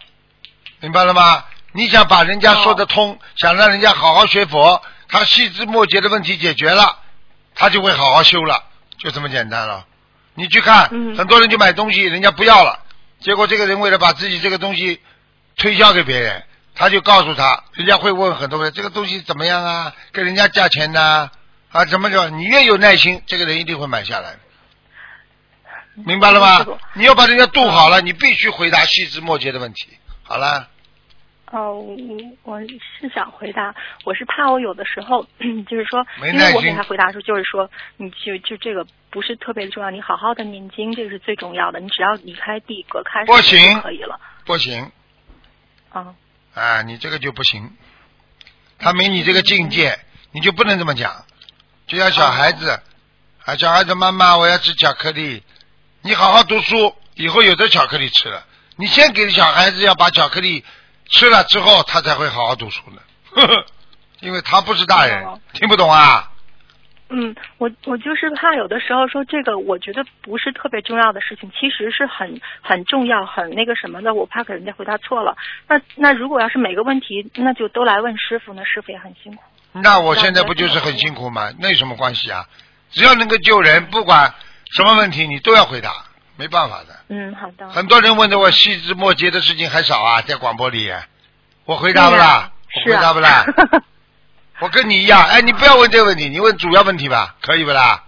[0.79, 1.45] 明白了吗？
[1.73, 7.03] 你想把人家说得通，想让人家好好学佛，他细枝末节的问题解决了，
[7.53, 8.63] 他就会好好修了，
[8.97, 9.85] 就这么简单了。
[10.33, 12.79] 你去看，嗯很多人就买东西，人家不要了，
[13.19, 14.99] 结果这个人为了把自己这个东西
[15.55, 16.43] 推销给别人，
[16.73, 21.29] 他就告诉他，人家会问很多人这个东西怎么样啊，跟人家价钱呢
[21.71, 22.29] 啊怎么着？
[22.29, 24.39] 你越有耐心，这个人一定会买下来的。
[25.95, 26.65] 明白了吗？
[26.93, 29.87] 你要把人家度好了，你必须回答细枝末节的问题。
[30.23, 30.67] 好了，
[31.51, 31.95] 哦，我
[32.43, 33.73] 我是想回答，
[34.03, 35.25] 我是怕我有的时候
[35.69, 44.19] 就是说，因为我给他回答说，就是说，你就就这个不是特别重要，你好好的念经，这个是最重要的，你只要离开地隔开不行可以了。
[44.45, 44.91] 不行
[45.89, 46.15] 啊，
[46.55, 47.71] 啊，你这个就不行，
[48.79, 49.99] 他没你这个境界，
[50.31, 51.25] 你就不能这么讲。
[51.87, 52.81] 就像小孩子，
[53.45, 55.43] 啊，小孩子妈妈我要吃巧克力，
[56.01, 58.45] 你好好读书，以后有的巧克力吃了。
[58.77, 60.65] 你先给小孩子要把巧克力
[61.09, 63.01] 吃了之后，他才会好好读书呢，
[63.31, 63.65] 呵呵，
[64.21, 66.31] 因为他不是大人哦，听不懂啊。
[67.07, 75.37] 嗯，我我就是怕有的时候说这个，我觉得不是特别重要的事情，其实是很很重要、很那个什么的，我怕给人家回答错了。
[75.67, 79.43] 那那如果要是每个问题，那就都来问师傅，那师傅也很辛苦。
[79.73, 81.51] 那我现在不就是很辛苦吗？
[81.59, 82.47] 那有什么关系啊？
[82.89, 84.33] 只要能够救人，不管
[84.71, 85.91] 什么问题，你都要回答，
[86.37, 86.94] 没办法的。
[87.07, 87.67] 嗯，好的。
[87.69, 90.91] 很多人问的我细枝末节的事情还少啊，在广播里，
[91.65, 92.51] 我回答不啦？
[92.85, 92.91] 我。
[92.91, 93.45] 回答不啦？
[94.59, 98.03] 我跟你一样，哎，你不要问这个问题，你问主要问题吧，可以不啦？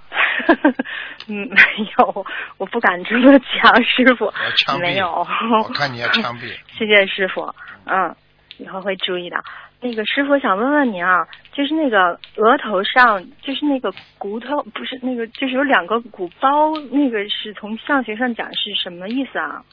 [1.29, 1.61] 嗯，没
[1.97, 2.25] 有，
[2.57, 4.33] 我不敢这么讲，师傅
[4.79, 5.11] 没有。
[5.11, 6.47] 我看你要枪毙。
[6.77, 7.53] 谢谢师傅，
[7.85, 8.15] 嗯，
[8.57, 9.35] 以后会注意的。
[9.81, 11.27] 那个师傅想问问您啊，
[11.57, 19.63] 就是那个额头上，就是那个骨头，不是那个，就是有两个鼓包，那个是从相学上讲是什么意思啊？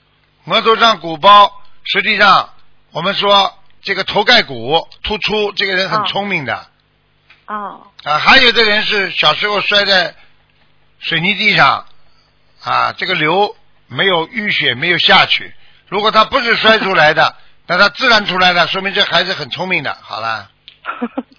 [0.47, 2.49] 额头上鼓包，实际上
[2.91, 6.67] 我们说这个头盖骨突出，这个人很哦聪明的。
[7.49, 10.15] 哦，啊，还有的人是小时候摔在
[11.01, 11.85] 水泥地上，
[12.65, 13.55] 啊，这个流
[13.89, 15.53] 没有淤血没有下去。
[15.89, 17.37] 如果他不是摔出来的，
[17.69, 19.95] 那他自然出来的，说明这孩子很聪明的。
[20.01, 20.51] 好了，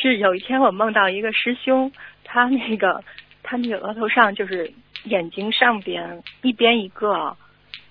[0.00, 1.92] 是有一天我梦到一个师兄，
[2.24, 3.02] 他那个
[3.42, 4.72] 他那个额头上就是
[5.04, 7.36] 眼睛上边一边一个，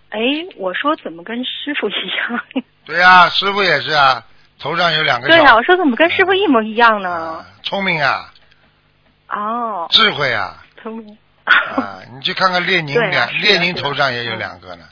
[0.10, 0.20] 哎，
[0.58, 2.44] 我说怎么跟师傅一样？
[2.86, 4.26] 对呀、师傅也是啊，
[4.58, 7.46] 头上有两个对呀、我说怎么跟师傅一模一样呢啊？
[7.64, 8.34] 聪明啊，
[9.30, 14.86] 哦，智慧啊，聪明啊，你去看看列宁 的列宁头上也有嗯两个呢。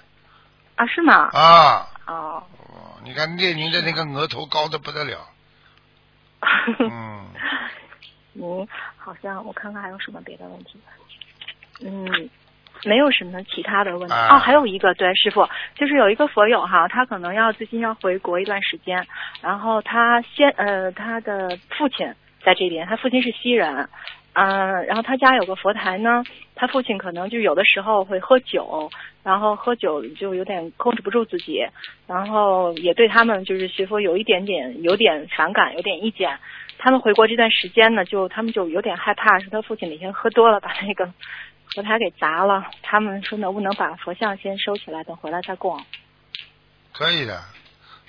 [0.76, 1.30] 啊，是吗？
[1.34, 5.18] 啊，哦，哦你看列宁的那个额头高的不得了，
[6.80, 7.26] 嗯，
[8.34, 8.68] 您
[8.98, 10.80] 好像我看看还有什么别的问题？
[11.84, 12.30] 嗯，
[12.86, 14.14] 没有什么其他的问题。
[14.14, 19.06] 啊哦，还有一个，对，师傅，就是有一个佛友哈，他可能要最近要回国一段时间，
[19.42, 22.14] 然后他先呃，他的父亲
[22.44, 23.90] 在这边，他父亲是西人。
[24.40, 26.24] 嗯，然后他家有个佛台呢，
[26.54, 28.88] 他父亲可能就有的时候会喝酒，
[29.24, 31.66] 然后喝酒就有点控制不住自己，
[32.06, 36.38] 然后也对他们就是学佛有一点点有点反感，有点意见。
[36.78, 41.12] 他们回国这段时间呢，就他们就有点害怕，说他父亲哪天喝多了把那个
[41.74, 42.64] 佛台给砸了。
[42.84, 45.82] 他们说能不能把佛像先收起来，等回来再供？
[46.94, 47.42] 可以的。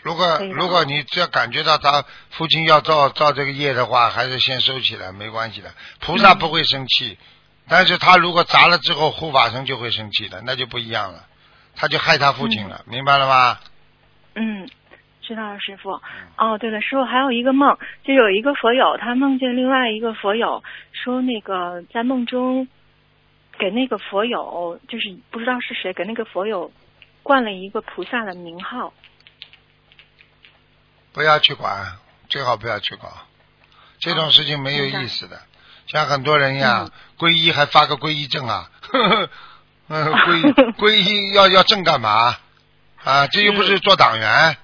[0.03, 5.71] 如果如果你只要感觉到他父亲要造造这个业的话，还是先收起来，没关系的。
[6.01, 7.19] 菩萨不会生气，
[7.69, 11.25] 但是他如果砸了之后，护法神就会生气的，那就不一样了，
[11.75, 13.59] 他就害他父亲了，明白了吗？
[14.35, 14.69] 嗯，
[15.21, 16.01] 知道了，师傅。
[16.37, 22.69] 哦，对了，师傅还有一个梦，就有一个佛友，他梦见另外一个佛友说，那个在梦中，
[23.59, 26.71] 给那个佛友，就是不知道是谁给那个佛友
[27.25, 28.95] 冠了一个菩萨的名号。
[31.19, 31.99] 不要去管，
[32.29, 33.13] 最好不要去搞，
[33.99, 35.41] 这种事情没有意思的。
[35.89, 36.89] 像很多人呀，
[37.19, 39.31] 皈依还发个皈依证啊，呵呵
[39.89, 42.37] 嗯，皈 皈依要要证干嘛？
[43.03, 44.57] 啊，这又不是做党员，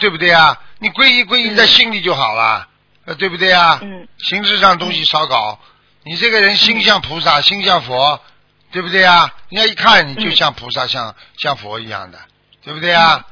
[0.00, 0.60] 对不对啊？
[0.80, 2.68] 你皈依皈依在心里就好了，
[3.16, 3.78] 对不对啊？
[3.80, 4.06] 嗯。
[4.18, 5.58] 形式上东西少搞，
[6.04, 8.20] 你这个人心像菩萨，心像佛，
[8.70, 9.32] 对不对啊？
[9.48, 12.18] 人家一看你就像菩萨，像像佛一样的，
[12.62, 13.24] 对不对啊？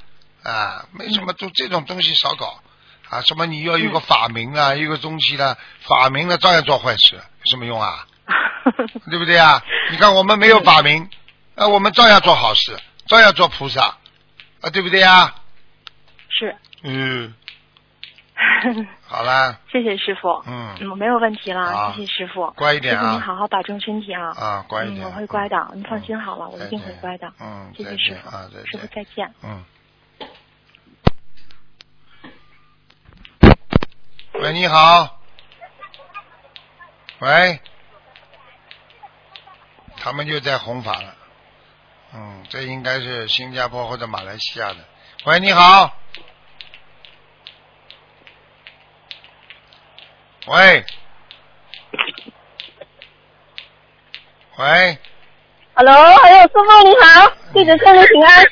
[0.45, 2.63] 啊，没什么，都这种东西少搞
[3.11, 3.21] 啊。
[3.23, 8.07] 什么你要有个法名啊，有个东西呢，法名呢照样做坏事，有什么用啊？
[9.11, 9.63] 对不对啊？
[9.91, 11.09] 你看我们没有法名，
[11.57, 13.97] 啊，我们照样做好事，照样做菩萨，
[14.61, 15.35] 啊，对不对啊？
[16.29, 16.57] 是。
[16.83, 17.35] 嗯。
[19.07, 19.59] 好啦。
[19.71, 20.43] 谢谢师傅。
[20.47, 20.77] 嗯。
[20.81, 22.51] 嗯，没有问题了，谢谢师傅。
[22.53, 23.01] 乖一点啊。
[23.01, 24.29] 师傅您好好保重身体啊。
[24.37, 25.05] 啊，乖一点。
[25.05, 27.31] 我会乖的，您放心好了，我一定会乖的。
[27.41, 27.73] 嗯。
[27.77, 28.29] 谢谢师傅。
[28.35, 28.49] 啊。
[28.71, 29.35] 师傅再见。
[29.43, 29.65] 嗯。
[34.43, 35.19] 喂，你好。
[37.19, 37.61] 喂。
[39.99, 41.15] 他们就在弘法了。
[42.15, 44.77] 嗯，这应该是新加坡或者马来西亚的。
[45.27, 45.95] 喂，你好。
[50.47, 50.87] 喂。
[54.57, 54.99] 喂。
[55.75, 58.47] Hello，还有师傅你好，弟子向您请安。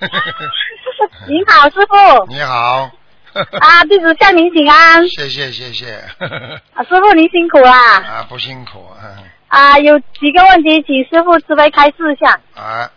[1.28, 2.26] 您好，师傅。
[2.28, 2.90] 你好。
[3.60, 5.08] 啊，弟子向您请安。
[5.08, 5.94] 谢谢谢谢。
[6.72, 8.00] 啊，师傅您辛苦啦。
[8.00, 8.86] 啊，不辛苦。
[9.48, 12.40] 啊，有几个问题，请师傅慈悲开示一下。
[12.54, 12.90] 啊。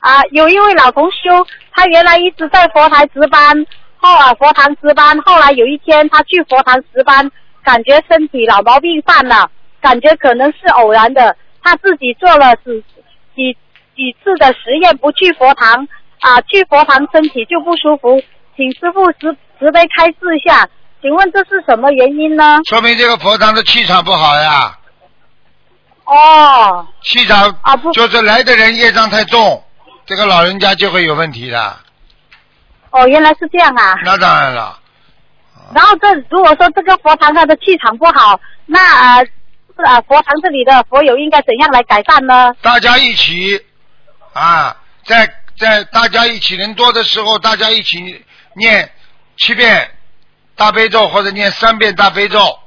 [0.00, 3.66] 啊，有一位老同修，他原来一直在佛台值班，
[3.98, 7.30] 后啊佛堂值班，后来有一天他去佛堂值班，
[7.62, 9.50] 感觉身体老毛病犯了，
[9.80, 12.82] 感觉可能是偶然的，他自己做了几
[13.36, 13.56] 几
[13.94, 15.86] 几次的实验，不去佛堂
[16.20, 18.20] 啊，去佛堂身体就不舒服，
[18.56, 20.68] 请师傅慈慈悲开示一下，
[21.00, 22.60] 请问这是什么原因呢？
[22.68, 24.78] 说明这个佛堂的气场不好呀。
[26.04, 26.86] 哦。
[27.02, 29.64] 气场啊不，就是来的人业障太重，
[30.04, 31.76] 这个老人家就会有问题的。
[32.90, 33.94] 哦，原来是这样啊。
[34.04, 34.78] 那当然了。
[35.74, 39.16] 然后这如果说这个佛堂它的气场不好，那啊、
[39.76, 42.52] 呃、啊佛堂这里的佛友应该怎样来改善呢？
[42.60, 43.58] 大家一起
[44.34, 44.76] 啊，
[45.06, 45.26] 在
[45.58, 48.22] 在大家一起人多的时候，大家一起
[48.54, 48.90] 念
[49.36, 49.90] 七遍
[50.56, 52.58] 大悲咒或者念三遍大悲咒。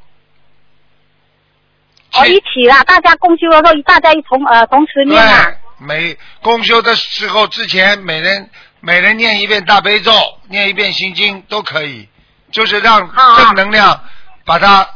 [2.14, 5.44] 哦，一起啦，大家共修的时候，大家一同呃同时念啊。
[5.44, 10.14] 对，每共修的时候之前，每人每人念一遍大悲咒，
[10.48, 12.08] 念一遍心经都可以，
[12.52, 14.02] 就是让正能量
[14.46, 14.88] 把它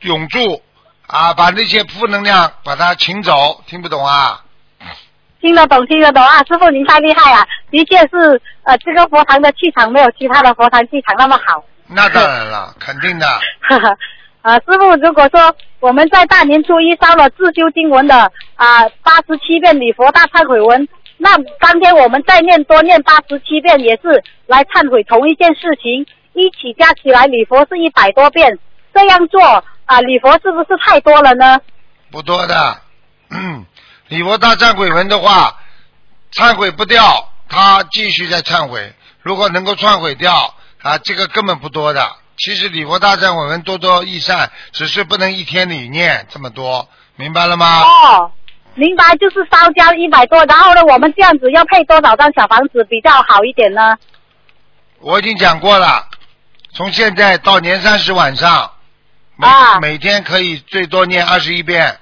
[0.00, 0.62] 永住
[1.06, 3.62] 啊，把那些负能量把它请走。
[3.66, 4.44] 听不懂啊？
[5.40, 6.38] 听得懂，听得懂啊！
[6.48, 11.64] 师傅您太厉害了，的确是呃，这个佛堂的气场没有其他的佛堂气场那么好。
[11.88, 13.26] 那当然了， 肯定的。
[13.60, 13.96] 哈哈，
[14.42, 28.58] 啊，师傅，如果说我们在大年初一烧了自修经文的啊八十七遍礼佛大忏悔文，那当天我们再念多念八十七遍，也是来忏悔同一件事情，一起加起来礼佛是一百多遍，
[28.94, 29.40] 这样做
[29.84, 31.60] 啊礼佛是不是太多了呢？
[32.10, 32.54] 不多的，
[33.30, 33.64] 嗯，
[34.08, 35.58] 礼佛大忏悔文的话，
[36.32, 38.94] 忏悔不掉，他继续在忏悔。
[39.22, 42.08] 如果能够忏悔掉啊，这个根本不多的。
[42.36, 47.82] 其实礼佛大忏悔文多多益善，只是不能一天里念这么多，明白了吗？
[47.82, 48.30] 哦，
[48.74, 53.96] 明白，就是烧焦一百多，然后呢，我们这样子要配多少张小房子比较好一点呢？
[55.00, 56.06] 我已经讲过了，
[56.72, 58.70] 从现在到年三十晚上，
[59.34, 61.98] 每、啊每天可以最多念二十一遍。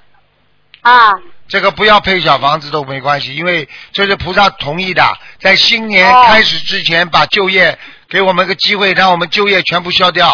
[0.81, 1.11] 啊。
[1.47, 5.03] 这个不要配小房子都没关系，因为这是菩萨同意的，
[5.39, 7.77] 在新年哦开始之前把就业
[8.09, 10.27] 给我们个机会，让我们就业全部消掉。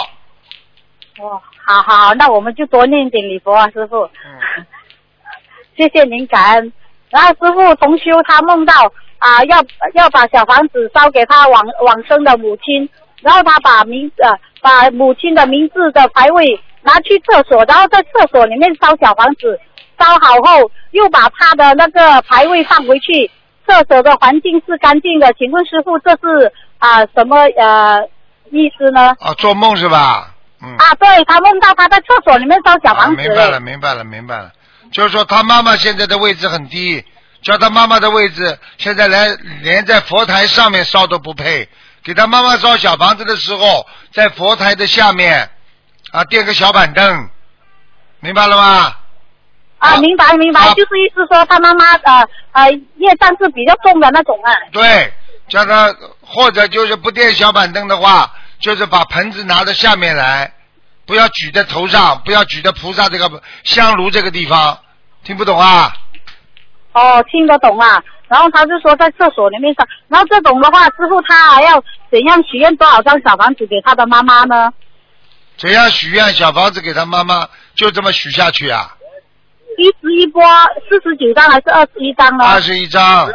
[1.20, 4.06] 哦，好好好，那我们就多念一点礼佛啊，师傅。
[4.06, 4.66] 嗯。
[5.78, 6.74] 谢谢您，感恩。
[7.10, 8.74] 然后师傅同修他梦到
[9.20, 12.90] 啊、要要把小房子烧给他往往生的母亲，
[13.22, 14.32] 然后他把名呃
[14.62, 19.60] 把母亲的名字的牌位拿去厕所，然后在厕所里面烧小房子，
[20.02, 23.30] 烧好后又把他的那个牌位放回去，
[23.68, 25.32] 厕所的环境是干净的。
[25.38, 28.00] 请问师傅这是啊、什么呃
[28.50, 29.16] 意思呢？
[29.20, 30.34] 啊，做梦是吧？
[30.64, 30.76] 嗯。
[30.78, 33.22] 啊，对他梦到他在厕所里面烧小房子。
[33.22, 34.52] 啊明白了，明白了，明白了。
[34.92, 37.06] 就是说他妈妈现在的位置很低，
[37.44, 41.70] 叫他妈妈的位置现在连连在佛台上面烧都不配。
[42.04, 45.52] 给他妈妈烧小房子的时候，在佛台的下面
[46.12, 47.30] 啊垫个小板凳，
[48.22, 48.96] 明白了吗？
[49.82, 54.54] 啊，明白明白，啊就是意思说他妈妈呃呃业障是比较重的那种啊。
[54.72, 55.12] 对，
[55.48, 60.54] 叫他或者就是不垫小板凳的话，就是把盆子拿到下面来，
[61.08, 64.78] 不要举在头上，不要举在菩萨这个香炉这个地方，
[65.24, 65.92] 听不懂啊？
[66.94, 68.04] 哦，听得懂啊。
[68.28, 74.72] 然后他就说在厕所里面上，然后这种的话，师傅他还要怎样许愿多少张小房子给他的妈妈呢？
[75.58, 78.96] 怎样许愿小房子给他妈妈，就这么许下去啊？
[79.82, 80.42] 一直一波
[80.88, 82.46] 四十九张还是二十一张呢？
[82.46, 83.28] 二十一张，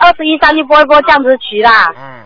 [0.00, 1.92] 二十一张一波一波这样子取啦。
[1.96, 2.24] 嗯，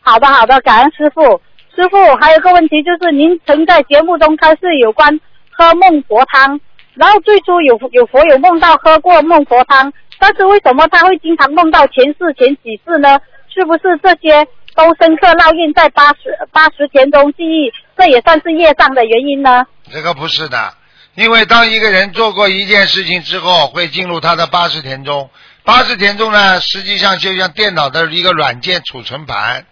[0.00, 1.40] 好的好的，感恩师傅。
[1.74, 5.20] 师傅还有个问题就是，您曾在节目中开示有关
[5.50, 6.60] 喝孟婆汤，
[6.94, 13.20] 然后最初有有佛有梦到喝过孟婆汤，但是为什么他会经常梦到前世前几世呢？
[13.52, 17.72] 是不是这些都深刻烙印在八十八十田中记忆？
[17.96, 19.66] 这也算是业障的原因呢？
[19.90, 20.74] 这个不是的，
[21.16, 25.30] 因为当一个人做过一件事情之后，会进入他的八十田中。
[25.64, 29.66] 八十田中呢，实际上就像电脑的一个软件储存盘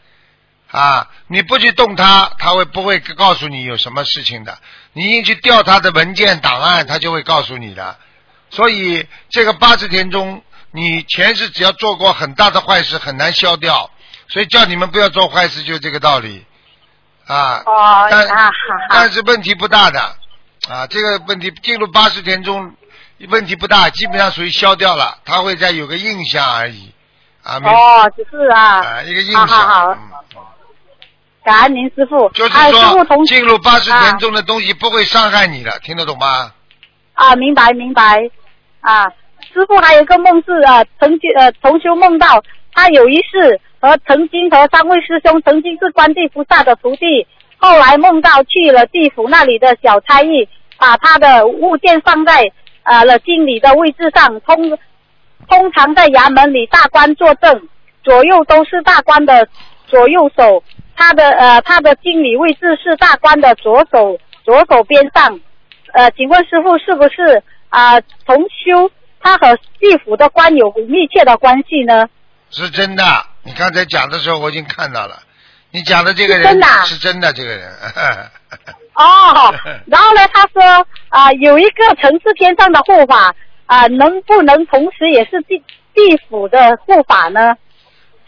[0.70, 4.58] 啊，你不去动它，它会不会告诉你有什么事情的？
[4.92, 7.96] 你一去调它的文件档案，它就会告诉你的。
[8.50, 10.42] 所以这个八十田中，
[10.72, 13.90] 你前世只要做过很大的坏事，很难消掉。
[14.28, 16.44] 所以叫你们不要做坏事，就这个道理
[17.26, 17.62] 啊。
[18.88, 20.16] 但是问题不大的
[20.68, 22.74] 啊，这个问题进入八十天中，
[23.28, 26.90] 问题不大，基本上属于消掉了，他会再有个印象而已
[27.42, 30.00] 啊，没哦，只是啊，啊一个印象，好好嗯
[31.44, 32.30] 感恩您师傅。
[32.30, 36.52] 就是说同进入八十啊天中的东西不会伤害你的，听得懂吗？
[37.12, 38.30] 啊，明白明白
[38.80, 39.06] 啊。
[39.52, 42.42] 师傅还有一个梦是啊，曾经呃同修梦到
[42.72, 47.26] 他有一世和曾经和三位师兄曾经是观地菩萨的徒弟，
[47.64, 50.46] 后来梦到去了地府那里的小差役，
[50.76, 52.52] 把他的物件放在
[52.82, 54.78] 啊了经理的位置上，通
[55.48, 57.66] 通常在衙门里大官坐正，
[58.02, 59.48] 左右都是大官的
[59.86, 60.62] 左右手，
[60.94, 65.40] 他的呃他的经理位置是大官的左手左手边上。
[65.94, 68.90] 呃，请问师傅是不是啊、同修
[69.20, 72.10] 他和地府的官有密切的关系呢？
[72.50, 73.02] 是真的，
[73.42, 75.22] 你刚才讲的时候我已经看到了，
[75.74, 77.68] 你讲的这个人真的啊是真的，这个人，
[78.94, 79.52] 哦，
[79.86, 83.34] 然后呢，他说啊、有一个城市天上的护法
[83.66, 85.58] 啊、能不能同时也是地
[85.92, 87.56] 地府的护法呢？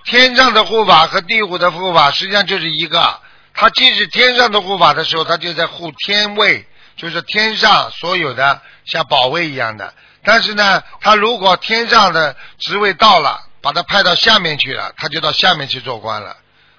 [0.05, 3.21] 天上的护法和地府的护法实际上就是一个。
[3.55, 6.67] 他既是天上的护法的时候，他就在护天位，
[6.97, 9.95] 就是天上所有的像保卫一样的。
[10.25, 16.37] 但是呢，他如果天上的职位到了，把他派到下面去了，他就到下面去做官了。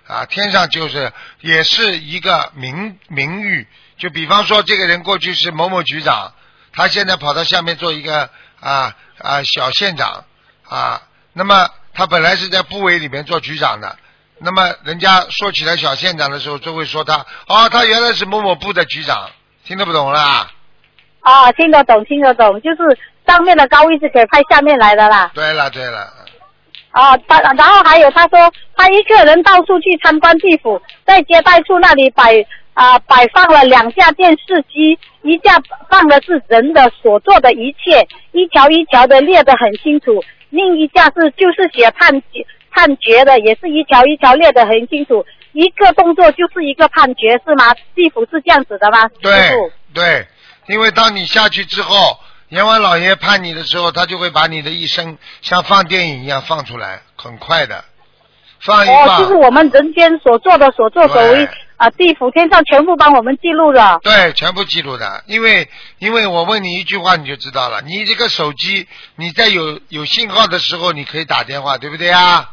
[0.07, 3.67] 啊，天上就是也是一个名名誉。
[3.97, 6.33] 就比方说，这个人过去是某某局长，
[6.71, 8.29] 他现在跑到下面做一个
[8.59, 10.23] 啊啊小县长
[10.67, 11.01] 啊，
[11.33, 13.97] 那么他本来是在部委里面做局长的，
[14.39, 19.31] 那么人家说起来小县长的时候，就会说他哦，他原来是某某部的局长，
[19.65, 20.51] 听得不懂啦？
[21.21, 22.77] 啊，听得懂，听得懂，就是
[23.25, 25.31] 上面的高位是可以派下面来的啦。
[25.33, 26.13] 对了对了，
[26.91, 32.33] 啊，他然后还有他说他一个人到处去参观地府，在接待处那里摆
[32.73, 47.75] 啊摆放了两架电视机，一架放的是人的所做的一切，一条一条的列得很清楚，另一架是就是写判决判决的，也是一条一条列得很清楚，一个动作就是一个判决是吗？
[47.93, 49.07] 地府是这样子的吗？
[49.21, 49.31] 对
[49.93, 50.25] 对，
[50.67, 52.17] 因为当你下去之后，
[52.49, 57.83] 阎王老爷判你的时候，他就会把你的一生像放电影一样放出来，很快的，
[58.59, 59.19] 放一哦，放。
[59.19, 63.99] 就是我们人间所做的所作所为啊，地府天上全部帮我们记录了。
[64.01, 65.69] 对，全部记录的，因为
[65.99, 68.87] 因为我问你一句话你就知道了，你这个手机
[69.17, 72.51] 你在有有信号的时候你可以打电话，对不对啊？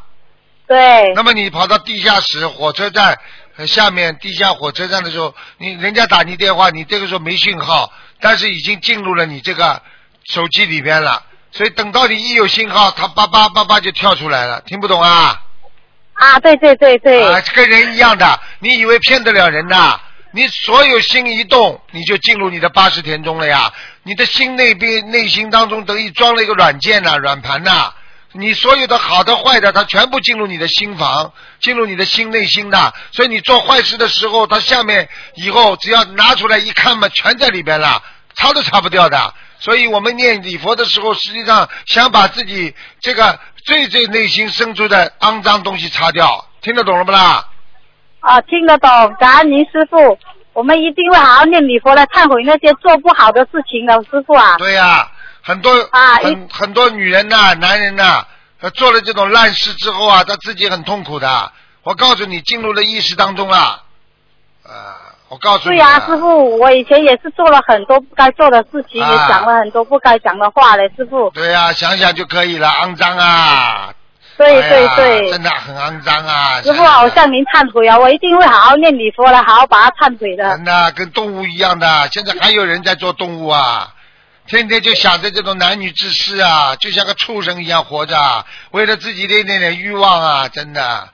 [0.67, 1.13] 对。
[1.15, 3.17] 那么你跑到地下室、火车站
[3.55, 9.81] 呃下面地下火车站的时候，你人家打你电话，你这个时候没信号，但是已经进入了你这个
[10.23, 15.41] 手机里边了，所以等到你一有信号，它叭叭叭叭就跳出来了，听不懂啊？
[16.13, 17.23] 啊，对对对对。
[17.31, 19.99] 啊，跟人一样的，你以为骗得了人呐？
[20.31, 23.71] 你所有心一动，你就进入你的八十田中了呀。
[24.03, 27.93] 你的心内边内心当中等于装了一个软件呐、软盘呐、
[28.37, 32.93] 你所有的好的坏的，它全部进入你的心房，进入你的心内心的。
[33.11, 38.03] 所以你做坏事的时候，它下面以后只要拿出来一看嘛，全在里边了，
[38.35, 39.33] 擦都擦不掉的。
[39.59, 47.47] 所以我们念礼佛的时候，实际上想把自己这个最最内心深处的肮脏东西擦掉，听得懂了不啦？
[48.19, 50.17] 啊，听得懂，感恩您师傅。
[50.53, 54.55] 我们一定会好好念礼佛来忏悔那些做不好的事情的，师傅啊。
[54.57, 55.11] 对呀、
[55.45, 58.25] 很多啊很很多女人呐、男人呐、
[58.59, 61.51] 他做了这种烂事之后啊，他自己很痛苦的。
[61.83, 63.83] 我告诉你，进入了意识当中了。
[64.63, 64.97] 啊，
[65.29, 71.29] 我告诉你、对呀、师傅，我以前也是做了很多不该做的事情，啊也讲了很多不该讲的话嘞，师傅。
[71.29, 73.93] 对呀、想想就可以了，肮脏啊！
[74.37, 76.61] 对对对，真的很肮脏啊！
[76.63, 80.49] 师傅好向您忏悔啊，我一定会好好念礼佛的，好好把它忏悔的。
[80.49, 83.93] 真的跟动物一样的，现在还有人在做动物啊，
[84.47, 88.15] 天天就想着这种男女之事啊，就像个畜生一样活着，
[88.71, 91.09] 为了自己的一点点欲望啊，真的，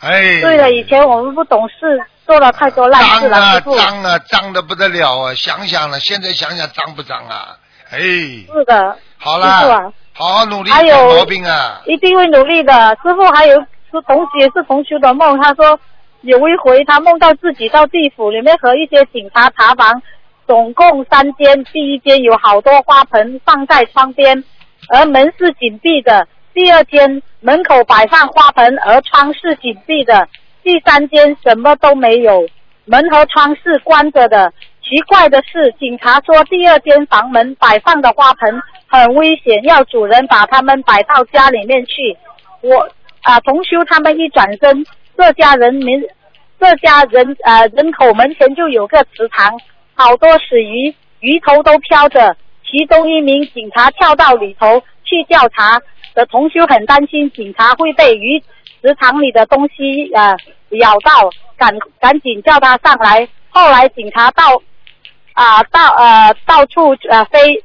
[0.00, 0.40] 哎。
[0.40, 3.76] 对了，以前我们不懂事，做了太多烂事了，脏啊。
[3.76, 5.34] 脏啊脏的不得了啊！
[5.34, 7.56] 想想了，现在想想脏不脏啊？
[7.90, 11.80] 哎，是的，好师傅啊了，，好好努力还有改毛病啊！
[11.86, 12.96] 一定会努力的。
[13.02, 15.80] 师傅还有是同时也是同修的梦，他说
[16.20, 20.00] 有一回他梦到自己到地府里面和一些警察查房，
[20.48, 24.42] 总共三间，第一间有好多花盆放在窗边，
[24.88, 26.24] 而门是紧闭的；
[26.54, 30.26] 第二间门口摆放花盆，而窗是紧闭的；
[30.62, 32.48] 第三间什么都没有，
[32.86, 34.50] 门和窗是关着的。
[34.82, 42.16] 奇怪的是，警察说第二间房门摆放的花盆很危险，要主人把它们摆到家里面去。
[42.62, 42.88] 我
[43.20, 46.02] 啊，同修他们一转身，这家人民
[46.58, 49.52] 这家人呃人口门前就有个池塘，
[49.98, 52.36] 好多死鱼，鱼头都飘着。
[52.62, 55.80] 其中一名警察跳到里头去调查，
[56.14, 58.38] 的同修很担心警察会被鱼
[58.80, 60.36] 池塘里的东西呃
[60.78, 63.26] 咬到，赶赶紧叫他上来。
[63.48, 64.62] 后来警察到
[65.32, 67.64] 啊、到呃到处呃飞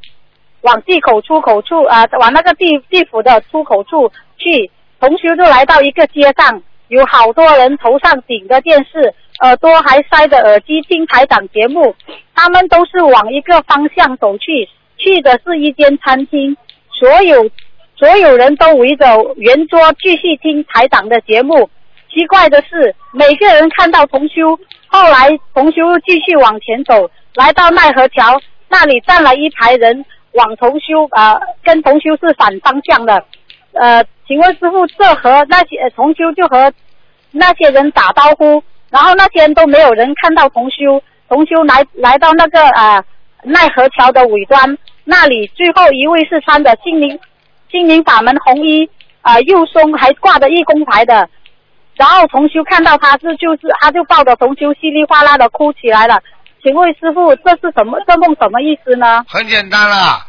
[0.62, 4.72] 往地口出口处啊、往那个地地府的出口处去。
[5.00, 9.14] 同修就来到一个街上，有好多人头上顶着电视，
[9.44, 11.96] 耳朵还塞着耳机听台长节目。
[12.34, 14.68] 他们都是往一个方向走去，
[14.98, 16.58] 去的是一间餐厅。
[16.92, 17.50] 所有
[17.96, 21.70] 所有人都围着圆桌继续听台长的节目。
[22.10, 28.40] 奇怪的是，每个人看到同修，后来同修继续往前走，来到奈何桥
[28.70, 33.26] 那里站了一排人，往同修呃跟同修是反方向的。
[33.74, 36.72] 呃，请问师傅，这和那些呃同修就和
[37.32, 38.64] 那些人打招呼，
[38.94, 43.04] 然后那些人都没有人看到同修，同修来来到那个呃
[43.42, 47.20] 奈何桥的尾端，那里最后一位是穿着心灵
[47.72, 48.88] 心灵法门红衣，
[49.24, 51.28] 啊、右胸还挂着义工牌的，
[51.96, 56.22] 然后同修看到他是就是他就抱着同修稀里哗啦的哭起来了。
[56.62, 58.00] 请问师傅，这是什么？
[58.08, 59.26] 这梦什么意思呢？
[59.28, 60.24] 很简单了，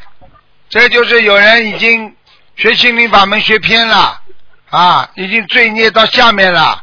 [0.70, 2.16] 这就是有人已经
[2.56, 4.18] 学心灵法门学偏了
[4.70, 6.82] 啊，已经罪孽到下面了，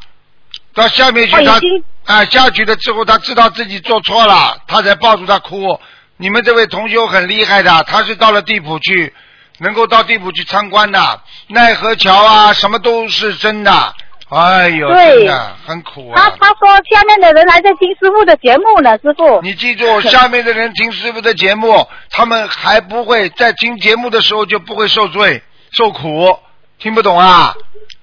[0.74, 1.59] 到下面去他
[2.05, 5.80] 啊下去了之后，他知道自己做错了，他才抱住他哭。
[6.17, 9.13] 你们这位同修很厉害的，他是到了地府去，
[9.59, 13.93] 能够到地府去参观的，奈何桥啊，什么都是真的。
[14.30, 16.22] 哎呦，真的很苦啊！
[16.22, 19.41] 他他说下面的人还在听师傅的节目呢，师傅。
[19.41, 26.39] 你记住， 下面的人听师傅的节目，他们还不会在听节目的时候就不会受罪受苦，
[26.80, 27.53] 听不懂啊？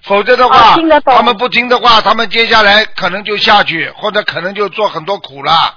[0.03, 5.75] 否则的话，他们不听的话，他们接下来可能就下去，或者可能就做很多苦了。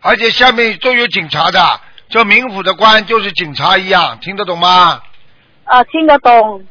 [0.00, 5.02] 而且下面都有警察的，这民府的官就是警察一样，听得懂吗？
[5.64, 6.64] 啊，听得懂，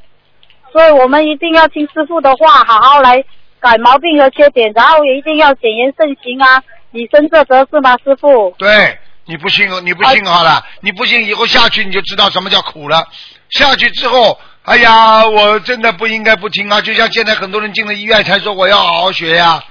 [0.71, 3.23] 所以我们一定要听师傅的话，好好来
[3.59, 8.53] 改毛病和缺点，然后也一定要谨言慎行啊，以身作则是吗，师傅？
[8.57, 13.07] 对，你不信，你不信好了，你不信以后下去你就知道什么叫苦了。
[13.49, 16.79] 下去之后，哎呀，我真的不应该不听啊！
[16.79, 19.61] 就像现在很多人进了医院才说我要好好学呀、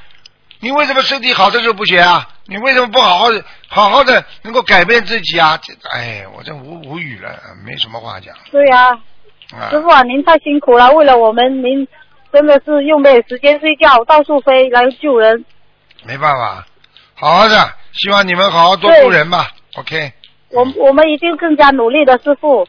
[0.60, 2.28] 你为什么身体好的时候不学啊？
[2.44, 5.58] 你为什么不好好的、好好的能够改变自己啊？
[5.62, 8.88] 这哎，我真无无语了，没什么话讲对呀、
[9.56, 9.80] 啊师。
[9.80, 11.88] 傅啊，您太辛苦了，为了我们，您
[12.30, 15.44] 真的是又没有时间睡觉，到处飞来救人。
[16.04, 16.66] 没办法，
[17.14, 19.52] 好好的，希望你们好好多对助人吧。
[19.76, 20.12] OK。
[20.50, 22.68] 我我们一定更加努力的，师傅。